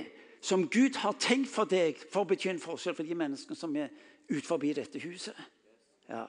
som 0.43 0.67
Gud 0.67 0.99
har 1.07 1.15
tenkt 1.23 1.55
for 1.55 1.71
deg 1.71 2.03
for 2.11 2.25
å 2.25 2.35
bety 2.35 2.51
en 2.51 2.63
forskjell 2.63 2.99
for 2.99 3.07
de 3.07 3.15
menneskene 3.15 3.59
som 3.59 3.79
er 3.79 3.95
utenfor 4.27 4.59
dette 4.75 4.99
huset. 5.07 5.39
Ja. 6.09 6.27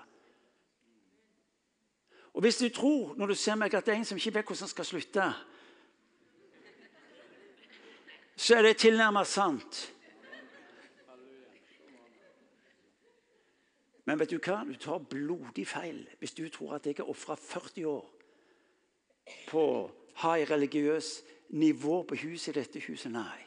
Og 2.33 2.41
Hvis 2.41 2.57
du 2.57 2.69
tror 2.69 3.15
når 3.17 3.27
du 3.27 3.35
ser 3.35 3.55
meg 3.55 3.73
at 3.73 3.85
det 3.85 3.93
er 3.93 3.97
en 3.97 4.05
som 4.05 4.17
ikke 4.17 4.33
vet 4.39 4.45
hvordan 4.45 4.65
han 4.67 4.73
skal 4.75 4.85
slutte 4.85 5.27
så 8.37 8.55
er 8.55 8.67
det 8.67 8.77
tilnærmet 8.77 9.27
sant. 9.27 9.79
Men 14.05 14.19
vet 14.21 14.31
du 14.31 14.37
hva? 14.37 14.61
Du 14.63 14.77
tar 14.79 15.01
blodig 15.09 15.65
feil 15.67 16.03
hvis 16.21 16.35
du 16.37 16.45
tror 16.53 16.77
at 16.77 16.85
jeg 16.85 16.99
har 16.99 17.09
ofra 17.09 17.35
40 17.35 17.89
år 17.89 18.05
på 19.49 19.63
å 19.73 19.81
ha 20.21 20.37
et 20.37 20.49
religiøst 20.51 21.33
nivå 21.57 22.03
på 22.07 22.19
huset 22.21 22.53
i 22.53 22.59
dette 22.61 22.83
huset. 22.85 23.11
Nei. 23.11 23.41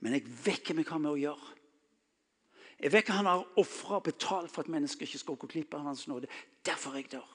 Men 0.00 0.16
jeg 0.16 0.30
vet 0.46 0.70
hva 0.70 0.78
vi 0.78 0.86
har 0.88 1.02
med 1.02 1.12
å 1.12 1.20
gjøre. 1.20 1.55
Jeg 2.76 2.92
vet 2.92 3.08
hva 3.08 3.18
han 3.18 3.28
har 3.30 3.44
ofra 3.60 3.98
og 3.98 4.08
betalt 4.10 4.52
for 4.52 4.66
at 4.66 4.72
mennesker 4.72 5.06
ikke 5.06 5.20
skal 5.22 5.38
gå 5.40 5.48
glipp 5.54 5.76
av 5.78 5.86
hans 5.88 6.04
nåde. 6.10 6.28
Derfor 6.64 6.92
er 6.92 7.04
jeg 7.04 7.12
der. 7.16 7.30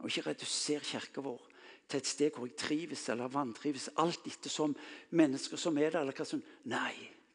Og 0.00 0.08
ikke 0.08 0.30
redusere 0.30 0.84
kirka 0.84 1.24
vår 1.24 1.42
til 1.88 2.00
et 2.00 2.08
sted 2.08 2.32
hvor 2.32 2.48
jeg 2.48 2.56
trives 2.56 3.02
eller 3.12 3.28
vantrives, 3.28 3.90
alt 4.00 4.24
etter 4.28 4.52
som 4.52 4.72
mennesker 5.12 5.60
som 5.60 5.76
er 5.78 5.90
der. 5.90 6.00
eller 6.00 6.16
hva 6.16 6.24
som... 6.28 6.40
Nei, 6.72 6.94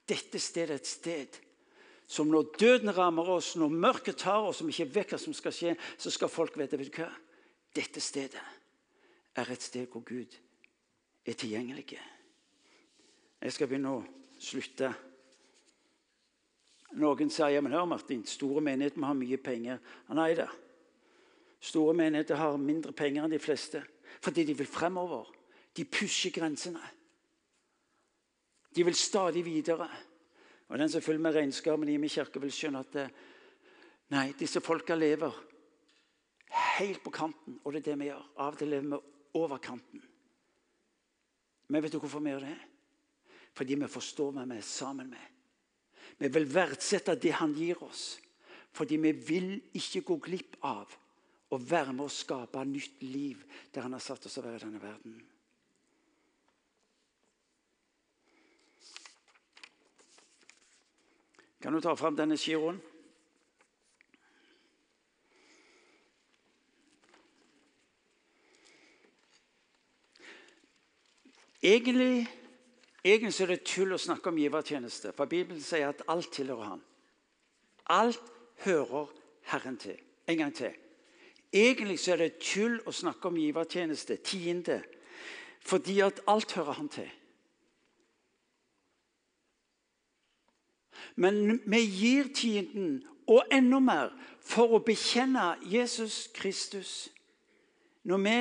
dette 0.09 0.41
stedet 0.41 0.73
er 0.73 0.81
et 0.81 0.89
sted 0.89 1.39
som 2.09 2.31
når 2.33 2.55
døden 2.57 2.89
rammer 2.97 3.27
oss, 3.29 3.51
når 3.55 3.69
mørket 3.69 4.17
tar 4.17 4.41
oss, 4.41 4.63
som 4.63 4.69
ikke 4.71 4.87
vet 4.95 5.11
hva 5.13 5.19
som 5.21 5.33
skal 5.37 5.53
skje, 5.53 5.75
så 5.97 6.09
skal 6.09 6.31
folk 6.33 6.57
vite 6.57 6.79
vet 6.79 6.89
du 6.89 7.03
hva? 7.03 7.11
Dette 7.77 8.01
stedet 8.01 8.41
er 9.37 9.51
et 9.53 9.61
sted 9.61 9.85
hvor 9.93 10.01
Gud 10.01 10.33
er 11.21 11.37
tilgjengelig. 11.37 11.99
Jeg 13.39 13.53
skal 13.53 13.69
begynne 13.69 13.93
å 13.93 14.01
slutte. 14.41 14.89
Noen 16.99 17.31
sier 17.31 17.53
ja, 17.53 17.61
men 17.63 17.73
hør 17.73 17.87
Martin, 17.87 18.25
store 18.27 18.61
menigheter 18.65 18.99
må 18.99 19.09
ha 19.11 19.15
mye 19.15 19.37
penger. 19.41 19.79
Nei 20.17 20.33
da. 20.37 20.49
Store 21.63 21.93
menigheter 21.95 22.39
har 22.39 22.59
mindre 22.59 22.91
penger 22.95 23.25
enn 23.25 23.35
de 23.35 23.41
fleste 23.41 23.83
fordi 24.19 24.43
de 24.43 24.55
vil 24.57 24.67
fremover. 24.67 25.27
De 25.77 25.85
pusher 25.85 26.33
grensene. 26.33 26.81
De 28.75 28.83
vil 28.83 28.95
stadig 28.97 29.45
videre. 29.45 29.87
Og 30.67 30.77
Den 30.77 30.89
som 30.89 31.01
følger 31.01 31.21
med 31.21 31.35
regnskapene 31.35 31.93
i 31.93 31.97
min 31.97 32.09
kirke, 32.09 32.41
vil 32.41 32.51
skjønne 32.51 32.81
at 32.83 32.91
det, 32.93 33.05
nei, 34.13 34.33
disse 34.37 34.61
folka 34.61 34.97
lever 34.97 35.33
helt 36.79 37.03
på 37.03 37.13
kanten. 37.13 37.59
Og 37.63 37.73
det 37.73 37.81
er 37.81 37.91
det 37.91 37.97
vi 38.01 38.09
gjør. 38.09 38.27
Av 38.37 38.53
og 38.53 38.59
til 38.59 38.73
lever 38.73 38.89
vi 38.89 38.99
over 39.39 39.61
kanten. 39.63 40.03
Men 41.69 41.83
vet 41.83 41.93
du 41.93 41.99
hvorfor 42.01 42.21
vi 42.25 42.33
gjør 42.33 42.47
det? 42.49 42.57
Fordi 43.57 43.75
vi 43.75 43.87
forstår 43.87 44.31
hvem 44.35 44.55
vi 44.55 44.57
er 44.57 44.65
sammen 44.65 45.09
med. 45.09 45.38
Vi 46.19 46.27
vil 46.27 46.47
verdsette 46.51 47.15
det 47.15 47.31
han 47.39 47.53
gir 47.55 47.79
oss. 47.83 48.19
Fordi 48.75 48.99
vi 49.01 49.11
vil 49.11 49.51
ikke 49.75 50.03
gå 50.11 50.19
glipp 50.27 50.59
av 50.67 50.91
å 51.49 51.57
være 51.57 51.95
med 51.95 52.05
å 52.05 52.13
skape 52.13 52.61
nytt 52.67 53.01
liv 53.01 53.41
der 53.73 53.87
han 53.87 53.95
har 53.95 54.03
satt 54.03 54.27
oss 54.27 54.37
å 54.37 54.45
være 54.45 54.59
i 54.59 54.65
denne 54.67 54.83
verden. 54.83 55.17
Kan 61.59 61.75
du 61.75 61.81
ta 61.83 61.95
fram 61.99 62.15
denne 62.15 62.37
giroen? 62.39 62.79
Egentlig, 71.59 72.23
egentlig 73.03 73.41
er 73.41 73.53
det 73.53 73.63
tull 73.67 73.93
å 73.95 74.01
snakke 74.01 74.31
om 74.31 74.37
givertjeneste, 74.39 75.13
for 75.17 75.29
Bibelen 75.29 75.61
sier 75.63 75.91
at 75.91 76.03
alt 76.07 76.31
tilhører 76.35 76.73
Han. 76.73 76.81
Alt 77.89 78.31
hører 78.65 79.09
Herren 79.49 79.77
til. 79.77 79.97
En 80.27 80.37
gang 80.37 80.55
til. 80.55 80.73
Egentlig 81.53 81.97
er 82.07 82.21
det 82.21 82.39
tull 82.43 82.77
å 82.85 82.93
snakke 82.93 83.31
om 83.31 83.37
givertjeneste, 83.39 84.19
tiende, 84.23 84.81
fordi 85.65 85.99
at 86.05 86.21
alt 86.27 86.53
hører 86.53 86.77
Han 86.77 86.89
til. 86.93 87.09
Men 91.15 91.59
vi 91.65 91.81
gir 91.83 92.29
tienden 92.35 93.01
og 93.27 93.43
enda 93.51 93.79
mer 93.79 94.13
for 94.41 94.75
å 94.77 94.83
bekjenne 94.83 95.57
Jesus 95.69 96.27
Kristus. 96.33 97.09
Når 98.03 98.21
vi 98.23 98.37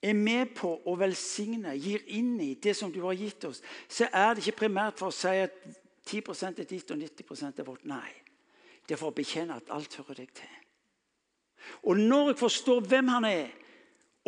er 0.00 0.16
med 0.16 0.54
på 0.56 0.70
å 0.88 0.96
velsigne, 0.96 1.74
gir 1.76 2.02
inn 2.16 2.38
i 2.40 2.54
det 2.56 2.72
som 2.76 2.92
du 2.92 3.02
har 3.04 3.18
gitt 3.18 3.44
oss, 3.44 3.60
så 3.88 4.08
er 4.08 4.34
det 4.34 4.44
ikke 4.44 4.64
primært 4.64 5.00
for 5.00 5.12
å 5.12 5.14
si 5.14 5.34
at 5.44 5.56
10 6.08 6.22
er 6.48 6.64
ditt 6.64 6.90
og 6.90 6.98
90 6.98 7.60
er 7.60 7.66
vårt. 7.66 7.84
Nei. 7.84 8.08
Det 8.86 8.96
er 8.96 9.00
for 9.00 9.12
å 9.12 9.16
bekjenne 9.16 9.60
at 9.60 9.70
alt 9.70 9.94
hører 10.00 10.22
deg 10.22 10.32
til. 10.34 10.54
Og 11.84 12.00
når 12.00 12.32
jeg 12.32 12.40
forstår 12.40 12.80
hvem 12.88 13.10
han 13.12 13.26
er, 13.28 13.50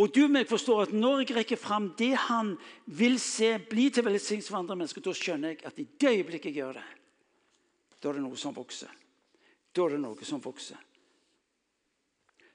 og 0.01 0.13
du 0.15 0.23
meg 0.33 0.49
forstår 0.49 0.87
at 0.87 0.93
når 0.97 1.25
jeg 1.25 1.37
rekker 1.37 1.61
fram 1.61 1.91
det 1.99 2.15
han 2.29 2.55
vil 2.87 3.19
se 3.21 3.55
bli 3.69 3.91
til 3.93 4.07
velsignelse 4.07 4.53
for 4.53 4.61
andre 4.61 4.77
mennesker, 4.79 5.05
da 5.05 5.13
skjønner 5.17 5.53
jeg 5.53 5.65
at 5.69 5.81
i 5.81 5.89
det 6.01 6.13
øyeblikket 6.13 6.49
jeg 6.53 6.61
gjør 6.63 6.79
det, 6.79 6.87
da 8.01 8.11
er 8.11 8.19
det 8.19 8.25
noe 8.25 8.41
som 8.41 8.57
vokser. 8.57 8.93
Da 9.73 9.85
er 9.85 9.97
det 9.97 10.01
noe 10.05 10.29
som 10.29 10.41
vokser. 10.43 10.81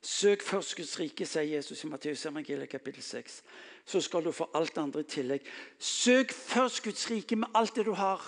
Søk 0.08 0.42
først 0.42 0.76
Guds 0.78 0.94
rike, 1.00 1.26
sier 1.28 1.58
Jesus 1.58 1.82
i 1.84 1.88
Matteus 1.92 2.22
evangeliet 2.26 2.70
kapittel 2.72 3.04
6. 3.04 3.42
Så 3.86 4.00
skal 4.02 4.24
du 4.24 4.32
få 4.32 4.46
alt 4.56 4.78
andre 4.80 5.02
i 5.04 5.08
tillegg. 5.12 5.48
Søk 5.84 6.32
først 6.32 6.80
Guds 6.86 7.10
rike 7.12 7.36
med 7.36 7.48
alt 7.56 7.76
det 7.76 7.84
du 7.86 7.92
har. 7.92 8.24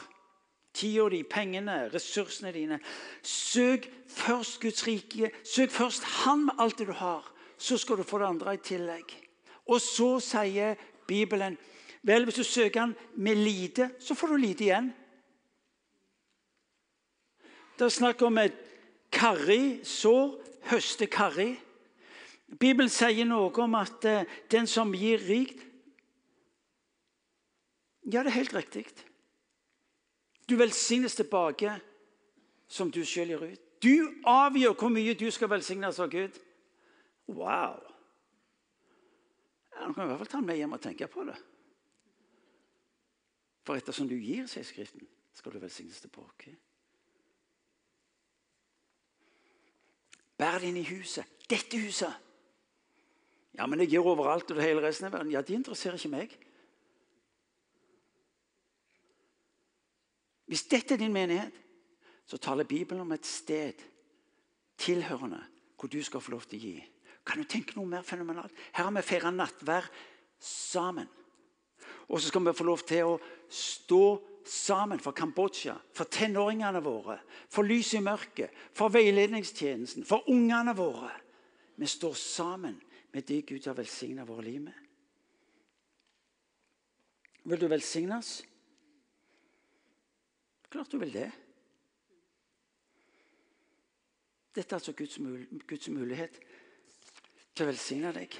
Tida 0.75 1.05
di, 1.09 1.21
pengene, 1.23 1.77
ressursene 1.93 2.51
dine. 2.51 2.79
Søk 3.23 3.87
først 4.11 4.59
Guds 4.59 4.87
rike. 4.87 5.31
Søk 5.43 5.71
først 5.71 6.03
Han 6.03 6.43
med 6.49 6.59
alt 6.59 6.77
det 6.79 6.87
du 6.87 6.91
har. 6.91 7.31
Så 7.57 7.77
skal 7.77 7.97
du 7.97 8.03
få 8.03 8.19
det 8.19 8.27
andre 8.27 8.53
i 8.53 8.61
tillegg. 8.63 9.15
Og 9.71 9.79
så 9.81 10.09
sier 10.19 10.75
Bibelen 11.07 11.57
vel, 12.03 12.27
hvis 12.27 12.41
du 12.41 12.43
søker 12.43 12.81
Han 12.81 12.95
med 13.15 13.35
lite, 13.35 13.89
så 13.99 14.19
får 14.19 14.27
du 14.27 14.35
lite 14.35 14.67
igjen. 14.67 14.91
Det 17.79 17.87
er 17.87 17.97
snakk 18.01 18.21
om 18.21 18.37
et 18.37 18.59
karrig 19.15 19.79
sår 19.87 20.35
høste 20.75 21.07
karrig. 21.07 21.55
Bibelen 22.57 22.89
sier 22.89 23.27
noe 23.29 23.51
om 23.61 23.75
at 23.77 24.05
eh, 24.09 24.25
den 24.51 24.67
som 24.67 24.93
gir 24.95 25.21
rikt 25.27 25.65
Ja, 28.09 28.23
det 28.23 28.31
er 28.31 28.39
helt 28.39 28.55
riktig. 28.55 28.85
Du 30.49 30.55
velsignes 30.57 31.13
tilbake 31.13 31.75
som 32.65 32.89
du 32.89 33.03
sjøl 33.05 33.35
gir 33.35 33.43
ut. 33.51 33.65
Du 33.83 34.23
avgjør 34.25 34.73
hvor 34.73 34.89
mye 34.89 35.13
du 35.13 35.27
skal 35.31 35.51
velsignes 35.51 35.99
av 36.01 36.09
Gud. 36.09 36.39
Wow! 37.29 37.77
Ja, 39.75 39.85
du 39.85 39.93
kan 39.93 40.07
i 40.07 40.09
hvert 40.09 40.23
fall 40.23 40.31
ta 40.31 40.41
med 40.41 40.57
hjem 40.57 40.73
og 40.73 40.81
tenke 40.81 41.07
på 41.07 41.27
det. 41.27 41.37
For 43.67 43.77
ettersom 43.77 44.09
du 44.09 44.15
gir, 44.17 44.47
sier 44.49 44.65
Skriften, 44.65 45.05
skal 45.37 45.53
du 45.53 45.61
velsignes 45.61 46.01
tilbake. 46.01 46.55
Bær 50.39 50.57
det 50.57 50.71
inn 50.71 50.81
i 50.81 50.87
huset. 50.87 51.29
Dette 51.51 51.77
huset. 51.77 52.28
Ja, 53.59 53.65
men 53.67 53.81
jeg 53.83 53.91
gir 53.91 54.05
overalt 54.07 54.51
og 54.53 54.61
hele 54.63 54.79
resten 54.85 55.09
av 55.09 55.17
verden. 55.17 55.33
Ja, 55.35 55.41
de 55.43 55.57
interesserer 55.57 55.99
ikke 55.99 56.13
meg. 56.13 56.35
Hvis 60.47 60.63
dette 60.71 60.95
er 60.95 61.01
din 61.01 61.13
menighet, 61.13 61.57
så 62.25 62.39
taler 62.39 62.63
Bibelen 62.63 63.03
om 63.03 63.11
et 63.11 63.27
sted 63.27 63.83
tilhørende 64.79 65.41
hvor 65.75 65.91
du 65.91 65.99
skal 66.03 66.23
få 66.23 66.37
lov 66.37 66.47
til 66.47 66.59
å 66.59 66.63
gi. 66.63 66.79
Kan 67.27 67.43
du 67.43 67.51
tenke 67.51 67.75
noe 67.75 67.89
mer 67.89 68.07
fenomenalt? 68.07 68.55
Her 68.71 68.87
har 68.87 68.95
vi 68.95 69.03
feira 69.05 69.31
nattvær 69.31 69.91
sammen. 70.39 71.07
Og 72.07 72.19
så 72.19 72.31
skal 72.31 72.47
vi 72.47 72.55
få 72.55 72.67
lov 72.67 72.87
til 72.87 73.11
å 73.11 73.19
stå 73.51 74.03
sammen 74.49 75.03
for 75.03 75.15
Kambodsja, 75.15 75.75
for 75.93 76.07
tenåringene 76.07 76.79
våre, 76.83 77.19
for 77.51 77.67
lys 77.67 77.91
i 77.99 78.01
mørket, 78.03 78.55
for 78.73 78.91
veiledningstjenesten, 78.95 80.07
for 80.07 80.31
ungene 80.31 80.73
våre. 80.77 81.11
Vi 81.75 81.87
står 81.87 82.15
sammen 82.17 82.79
med 83.13 83.25
det 83.27 83.45
Gud 83.49 83.65
har 83.65 83.77
velsigna 83.77 84.25
våre 84.25 84.45
liv 84.45 84.61
med. 84.61 84.85
Vil 87.49 87.59
du 87.59 87.67
velsignes? 87.67 88.43
Klart 90.69 90.91
du 90.91 90.99
vil 91.01 91.13
det. 91.13 91.31
Dette 94.55 94.75
er 94.75 94.77
altså 94.77 94.93
Guds, 94.93 95.19
mul 95.19 95.45
Guds 95.67 95.89
mulighet 95.89 96.39
til 97.55 97.65
å 97.65 97.69
velsigne 97.69 98.13
deg. 98.13 98.35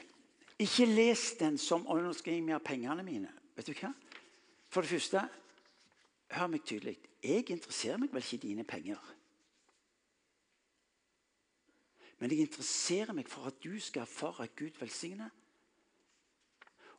Ikke 0.59 0.85
les 0.89 1.31
den 1.39 1.57
som 1.57 1.87
om 1.87 2.01
nå 2.03 2.13
skal 2.13 2.33
jeg 2.33 2.41
gi 2.41 2.47
mer 2.49 2.63
pengene 2.65 3.05
mine. 3.05 3.31
Vet 3.55 3.69
du 3.69 3.77
hva? 3.77 3.93
For 4.69 4.85
det 4.85 4.93
første 4.93 5.27
Hør 6.29 6.47
meg 6.47 6.61
tydelig. 6.61 6.99
Jeg 7.23 7.47
interesserer 7.49 7.97
meg 7.97 8.11
vel 8.13 8.21
ikke 8.21 8.37
i 8.37 8.49
dine 8.51 8.63
penger. 8.67 8.99
Men 12.19 12.31
jeg 12.31 12.39
interesserer 12.39 13.15
meg 13.15 13.29
for 13.31 13.47
at 13.47 13.59
du 13.63 13.79
skal 13.79 14.03
erfare 14.03 14.43
at 14.43 14.55
Gud 14.55 14.75
velsigner. 14.79 15.29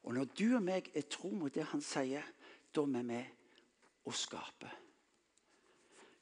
Og 0.02 0.14
når 0.14 0.24
du 0.24 0.46
og 0.56 0.62
meg 0.64 0.88
er 0.96 1.08
tro 1.12 1.28
mot 1.36 1.54
det 1.54 1.66
han 1.72 1.82
sier, 1.84 2.24
da 2.72 2.84
er 2.86 2.94
vi 2.94 3.02
med 3.04 4.06
å 4.08 4.14
skape. 4.16 4.70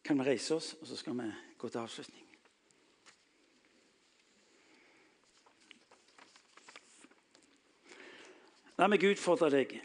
Kan 0.02 0.18
vi 0.18 0.26
reise 0.26 0.56
oss, 0.56 0.72
og 0.80 0.86
så 0.88 0.96
skal 0.96 1.14
vi 1.18 1.28
gå 1.58 1.68
til 1.68 1.78
avslutning? 1.78 2.24
La 8.78 8.86
meg 8.86 9.02
utfordre 9.02 9.50
deg. 9.50 9.80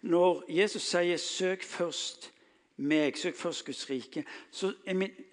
når 0.00 0.44
Jesus 0.48 0.82
sier 0.82 1.16
'søk 1.16 1.62
først 1.62 2.32
meg', 2.76 3.16
'søk 3.16 3.34
først 3.34 3.64
Guds 3.64 3.90
rike', 3.90 4.24
så 4.50 4.74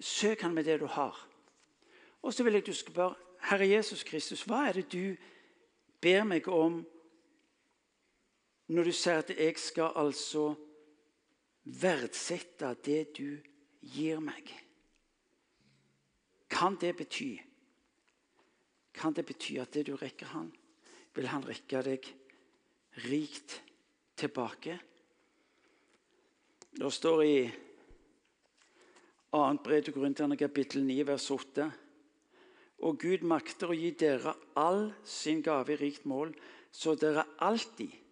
søk 0.00 0.40
han 0.40 0.54
med 0.54 0.64
det 0.64 0.80
du 0.80 0.86
har. 0.86 1.28
Og 2.26 2.34
så 2.34 2.42
vil 2.42 2.58
jeg 2.58 2.66
du 2.66 2.72
skal 2.74 2.92
spørre 2.92 3.14
Herre 3.46 3.68
Jesus 3.68 4.02
Kristus, 4.02 4.42
hva 4.42 4.64
er 4.66 4.80
det 4.80 4.88
du 4.90 5.14
ber 6.02 6.24
meg 6.26 6.48
om 6.50 6.80
når 8.66 8.88
du 8.88 8.94
sier 8.98 9.20
at 9.22 9.30
jeg 9.30 9.54
skal 9.62 9.94
altså 9.94 10.48
verdsette 11.62 12.72
det 12.82 13.04
du 13.20 13.36
gir 13.94 14.18
meg? 14.18 14.50
Kan 16.50 16.80
det 16.82 16.96
bety 16.98 17.36
Kan 18.96 19.14
det 19.14 19.26
bety 19.28 19.60
at 19.62 19.74
det 19.74 19.86
du 19.86 19.94
rekker 19.94 20.26
han, 20.26 20.50
vil 21.14 21.28
han 21.28 21.46
rekke 21.46 21.82
deg 21.84 22.12
rikt 23.06 23.60
tilbake? 24.16 24.80
Det 26.74 26.92
står 26.92 27.22
i 27.22 27.40
2. 29.30 29.48
brev 29.62 29.82
til 29.82 29.94
Korinterne 29.94 30.36
kapittel 30.36 30.82
9 30.82 31.02
vers 31.06 31.30
8 31.30 31.72
og 32.84 32.98
Gud 33.00 33.24
makter 33.24 33.72
å 33.72 33.76
gi 33.76 33.92
dere 33.96 34.34
all 34.60 34.90
sin 35.04 35.40
gave 35.44 35.72
i 35.72 35.80
rikt 35.80 36.04
mål, 36.08 36.34
så 36.70 36.96
dere 36.98 37.24
alltid 37.44 38.02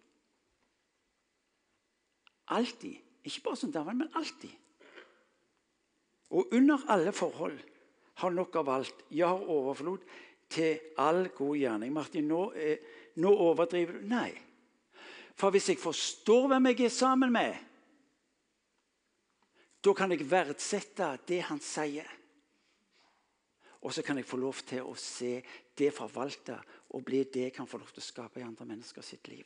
Alltid. 2.53 2.93
Ikke 3.25 3.41
bare 3.41 3.57
som 3.57 3.71
damen, 3.73 3.97
men 3.97 4.11
alltid. 4.13 4.51
Og 6.29 6.51
under 6.53 6.83
alle 6.93 7.09
forhold 7.11 7.57
har 8.21 8.29
nok 8.29 8.55
av 8.55 8.69
alt. 8.69 9.05
Jeg 9.09 9.27
har 9.27 9.49
overflod 9.49 10.03
til 10.49 10.79
all 10.97 11.27
god 11.33 11.57
gjerning. 11.57 11.93
Martin, 11.93 12.27
nå, 12.27 12.51
eh, 12.53 12.77
nå 13.15 13.31
overdriver 13.33 13.97
du. 13.97 14.07
Nei. 14.07 14.29
For 15.35 15.51
hvis 15.51 15.69
jeg 15.69 15.81
forstår 15.81 16.47
hvem 16.47 16.69
jeg 16.69 16.85
er 16.85 16.93
sammen 16.93 17.33
med, 17.33 17.55
da 19.83 19.93
kan 19.93 20.11
jeg 20.11 20.29
verdsette 20.29 21.09
det 21.27 21.41
han 21.49 21.59
sier. 21.59 22.07
Og 23.85 23.93
så 23.93 24.01
kan 24.01 24.17
jeg 24.17 24.25
få 24.25 24.39
lov 24.41 24.57
til 24.65 24.81
å 24.81 24.95
se 24.97 25.43
det 25.77 25.91
forvalte 25.93 26.57
og 26.97 27.03
bli 27.05 27.21
det 27.29 27.43
jeg 27.43 27.53
kan 27.53 27.67
få 27.69 27.77
lov 27.77 27.91
til 27.93 28.01
å 28.01 28.05
skape 28.05 28.41
i 28.41 28.45
andre 28.45 28.65
mennesker 28.65 29.05
sitt 29.05 29.27
liv. 29.29 29.45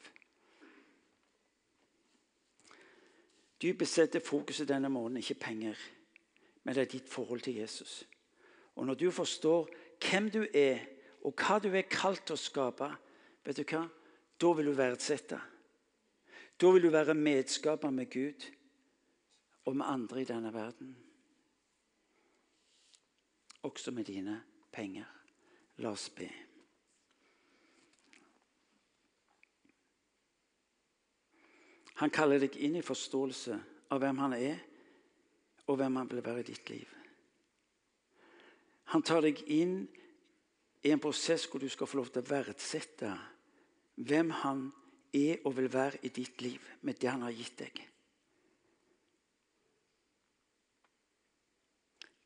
Dypest 3.59 3.97
sett 3.97 4.15
er 4.15 4.23
fokuset 4.23 4.69
denne 4.69 4.87
måneden 4.87 5.19
ikke 5.19 5.41
penger, 5.43 5.81
men 6.63 6.75
det 6.75 6.85
er 6.85 6.91
ditt 6.93 7.11
forhold 7.11 7.43
til 7.43 7.59
Jesus. 7.59 8.05
Og 8.79 8.87
når 8.87 8.95
du 9.01 9.11
forstår 9.11 9.67
hvem 10.07 10.31
du 10.31 10.45
er, 10.55 10.85
og 11.27 11.35
hva 11.35 11.59
du 11.59 11.67
er 11.73 11.91
kalt 11.91 12.23
til 12.23 12.37
å 12.37 12.39
skape, 12.39 12.87
vet 13.43 13.59
du 13.59 13.65
hva? 13.67 13.83
da 14.39 14.53
vil 14.55 14.71
du 14.71 14.75
verdsette. 14.77 15.41
Da 16.55 16.71
vil 16.71 16.87
du 16.87 16.93
være 16.95 17.13
medskaper 17.13 17.91
med 17.91 18.07
Gud 18.07 18.47
og 19.65 19.75
med 19.75 19.85
andre 19.85 20.21
i 20.21 20.27
denne 20.31 20.53
verden 20.55 20.95
også 23.69 23.93
med 23.95 24.09
dine 24.09 24.41
penger. 24.73 25.07
La 25.79 25.93
oss 25.93 26.09
be. 26.09 26.27
Han 31.99 32.11
kaller 32.15 32.39
deg 32.39 32.55
inn 32.63 32.77
i 32.79 32.85
forståelse 32.85 33.55
av 33.91 33.99
hvem 33.99 34.19
han 34.23 34.35
er, 34.37 34.59
og 35.67 35.77
hvem 35.77 35.99
han 35.99 36.09
vil 36.09 36.23
være 36.25 36.43
i 36.43 36.47
ditt 36.47 36.69
liv. 36.71 36.95
Han 38.95 39.03
tar 39.05 39.21
deg 39.21 39.41
inn 39.53 39.81
i 40.81 40.93
en 40.93 41.01
prosess 41.03 41.45
hvor 41.49 41.61
du 41.61 41.67
skal 41.69 41.89
få 41.89 41.99
lov 41.99 42.09
til 42.13 42.23
å 42.23 42.29
verdsette 42.29 43.11
hvem 43.99 44.31
han 44.41 44.63
er 45.13 45.43
og 45.43 45.57
vil 45.57 45.69
være 45.73 45.99
i 46.07 46.11
ditt 46.13 46.41
liv 46.41 46.63
med 46.87 46.97
det 47.01 47.11
han 47.11 47.25
har 47.27 47.35
gitt 47.35 47.59
deg. 47.59 47.83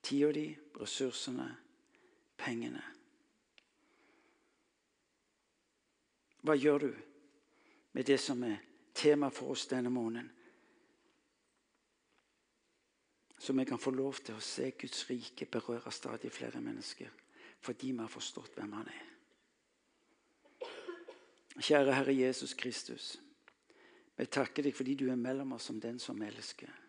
Tida 0.03 0.31
di, 0.35 0.49
ressursene, 0.75 1.47
pengene. 2.37 2.83
Hva 6.43 6.57
gjør 6.59 6.83
du 6.83 6.89
med 7.95 8.05
det 8.05 8.19
som 8.19 8.43
er 8.43 8.59
tema 8.93 9.29
for 9.31 9.53
oss 9.55 9.63
denne 9.71 9.93
måneden? 9.93 10.27
Så 13.39 13.53
vi 13.53 13.65
kan 13.65 13.79
få 13.79 13.91
lov 13.95 14.19
til 14.23 14.35
å 14.35 14.43
se 14.43 14.69
Guds 14.79 15.05
rike 15.09 15.47
berøre 15.51 15.91
stadig 15.91 16.31
flere 16.31 16.61
mennesker 16.63 17.11
fordi 17.63 17.93
vi 17.93 18.03
har 18.03 18.11
forstått 18.11 18.57
hvem 18.57 18.73
Han 18.75 18.87
er. 18.91 19.03
Kjære 21.63 21.95
Herre 21.95 22.13
Jesus 22.15 22.53
Kristus. 22.59 23.13
Vi 24.19 24.25
takker 24.27 24.67
deg 24.67 24.75
fordi 24.75 24.97
du 24.99 25.05
er 25.07 25.19
mellom 25.19 25.55
oss 25.55 25.69
som 25.71 25.79
den 25.79 25.99
som 25.99 26.19
elsker 26.21 26.82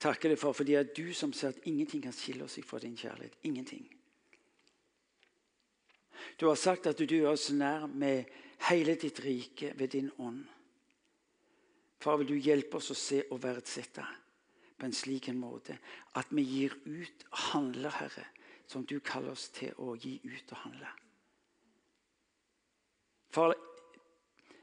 takker 0.00 0.32
deg 0.32 0.38
for, 0.38 0.52
fordi 0.52 0.74
det 0.74 0.80
er 0.80 0.94
du 0.96 1.14
som 1.14 1.32
ser 1.32 1.54
at 1.54 1.66
ingenting 1.68 2.02
kan 2.02 2.12
skille 2.12 2.44
oss 2.44 2.58
fra 2.66 2.78
din 2.78 2.96
kjærlighet. 2.96 3.36
Ingenting. 3.42 3.86
Du 6.40 6.46
har 6.48 6.54
sagt 6.54 6.86
at 6.86 6.98
du 6.98 7.14
er 7.16 7.30
oss 7.30 7.50
nær 7.52 7.86
med 7.86 8.24
hele 8.68 8.96
ditt 9.00 9.20
rike 9.24 9.72
ved 9.78 9.88
din 9.88 10.10
ånd. 10.18 10.44
Far, 12.00 12.16
vil 12.16 12.28
du 12.28 12.34
hjelpe 12.34 12.76
oss 12.76 12.90
å 12.92 12.98
se 12.98 13.22
og 13.30 13.42
verdsette 13.42 14.04
på 14.76 14.86
en 14.86 14.92
slik 14.92 15.28
en 15.30 15.38
måte 15.40 15.78
at 16.18 16.32
vi 16.34 16.42
gir 16.42 16.74
ut 16.84 17.24
og 17.30 17.38
handler, 17.52 17.94
Herre, 17.96 18.26
som 18.66 18.84
du 18.84 18.98
kaller 19.00 19.32
oss 19.32 19.48
til 19.54 19.72
å 19.80 19.94
gi 19.96 20.18
ut 20.24 20.52
og 20.52 20.58
handle. 20.66 20.90
Far, 23.34 23.54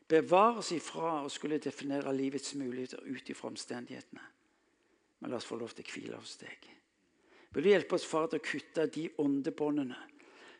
bevar 0.07 0.59
oss 0.61 0.71
ifra 0.75 1.21
å 1.23 1.31
skulle 1.31 1.59
definere 1.59 2.13
livets 2.13 2.53
muligheter 2.59 3.01
ut 3.07 3.29
ifra 3.29 3.49
omstendighetene. 3.49 4.23
Men 5.21 5.31
la 5.31 5.37
oss 5.37 5.47
få 5.47 5.57
lov 5.61 5.73
til 5.77 5.85
å 5.85 5.93
hvile 5.93 6.19
hos 6.19 6.37
deg. 6.41 6.69
Vil 7.51 7.65
du 7.65 7.69
hjelpe 7.69 7.97
oss, 7.97 8.07
far, 8.07 8.29
til 8.31 8.39
å 8.41 8.45
kutte 8.45 8.87
de 8.95 9.07
åndebåndene 9.21 9.97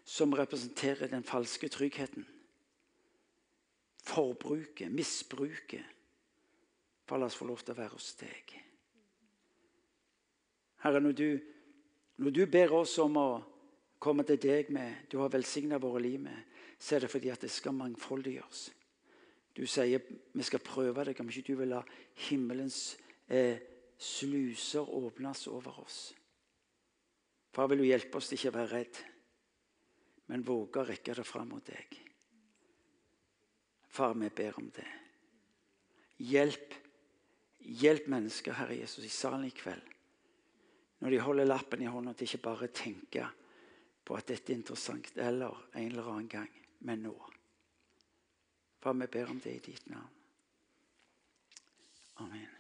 som 0.05 0.34
representerer 0.36 1.09
den 1.12 1.26
falske 1.26 1.70
tryggheten? 1.72 2.26
Forbruket, 4.05 4.91
misbruket. 4.91 5.86
Far, 7.07 7.22
la 7.22 7.30
oss 7.30 7.38
få 7.39 7.47
lov 7.49 7.64
til 7.64 7.74
å 7.74 7.80
være 7.80 7.95
hos 7.95 8.12
deg. 8.20 8.57
Herre, 10.82 11.01
når 11.01 11.18
du, 11.18 11.28
når 12.22 12.36
du 12.36 12.43
ber 12.49 12.76
oss 12.82 12.97
om 13.01 13.18
å 13.22 13.30
komme 14.01 14.26
til 14.26 14.39
deg 14.41 14.72
med 14.74 15.07
du 15.12 15.20
har 15.22 15.32
velsigna 15.34 15.78
våre 15.82 16.01
liv 16.01 16.22
med, 16.24 16.38
så 16.82 16.95
er 16.95 17.05
det 17.05 17.12
fordi 17.14 17.30
at 17.30 17.43
det 17.45 17.51
skal 17.53 17.76
mangfoldiggjøres. 17.78 18.64
Du 19.53 19.66
sier 19.68 20.01
vi 20.34 20.45
skal 20.47 20.64
prøve 20.64 21.05
deg, 21.05 21.20
om 21.22 21.30
ikke 21.30 21.51
du 21.51 21.59
vil 21.59 21.74
la 21.76 21.82
himmelens 22.30 22.95
eh, 23.28 23.59
sluser 24.02 24.89
åpnes 24.89 25.47
over 25.47 25.80
oss. 25.80 25.99
Far, 27.54 27.68
vil 27.70 27.84
du 27.84 27.86
hjelpe 27.86 28.18
oss 28.18 28.32
til 28.32 28.39
ikke 28.39 28.52
å 28.54 28.56
være 28.56 28.72
redd, 28.72 28.99
men 30.32 30.45
våge 30.47 30.82
å 30.82 30.88
rekke 30.88 31.14
det 31.18 31.26
fram 31.28 31.52
mot 31.52 31.66
deg. 31.68 31.97
Far, 33.91 34.16
vi 34.18 34.30
ber 34.34 34.58
om 34.58 34.70
det. 34.74 34.88
Hjelp, 36.32 36.74
hjelp 37.82 38.08
mennesker, 38.14 38.56
Herre 38.56 38.80
Jesus, 38.80 39.04
i 39.06 39.12
salen 39.12 39.45
i 39.49 39.54
kveld. 39.54 39.89
Når 41.02 41.14
de 41.14 41.20
holder 41.26 41.49
lappen 41.49 41.84
i 41.84 41.89
hånda, 41.89 42.14
til 42.16 42.30
ikke 42.30 42.45
bare 42.45 42.72
tenke 42.74 43.28
på 44.06 44.18
at 44.18 44.32
dette 44.32 44.54
er 44.54 44.62
interessant 44.62 45.12
eller 45.18 45.68
en 45.74 45.91
eller 45.91 46.10
annen 46.14 46.32
gang, 46.32 46.49
men 46.88 47.06
nå. 47.06 47.14
Far, 48.82 48.97
vi 48.97 49.12
ber 49.14 49.34
om 49.34 49.43
det 49.43 49.58
i 49.60 49.64
ditt 49.72 49.91
navn. 49.91 50.18
Amen. 52.22 52.51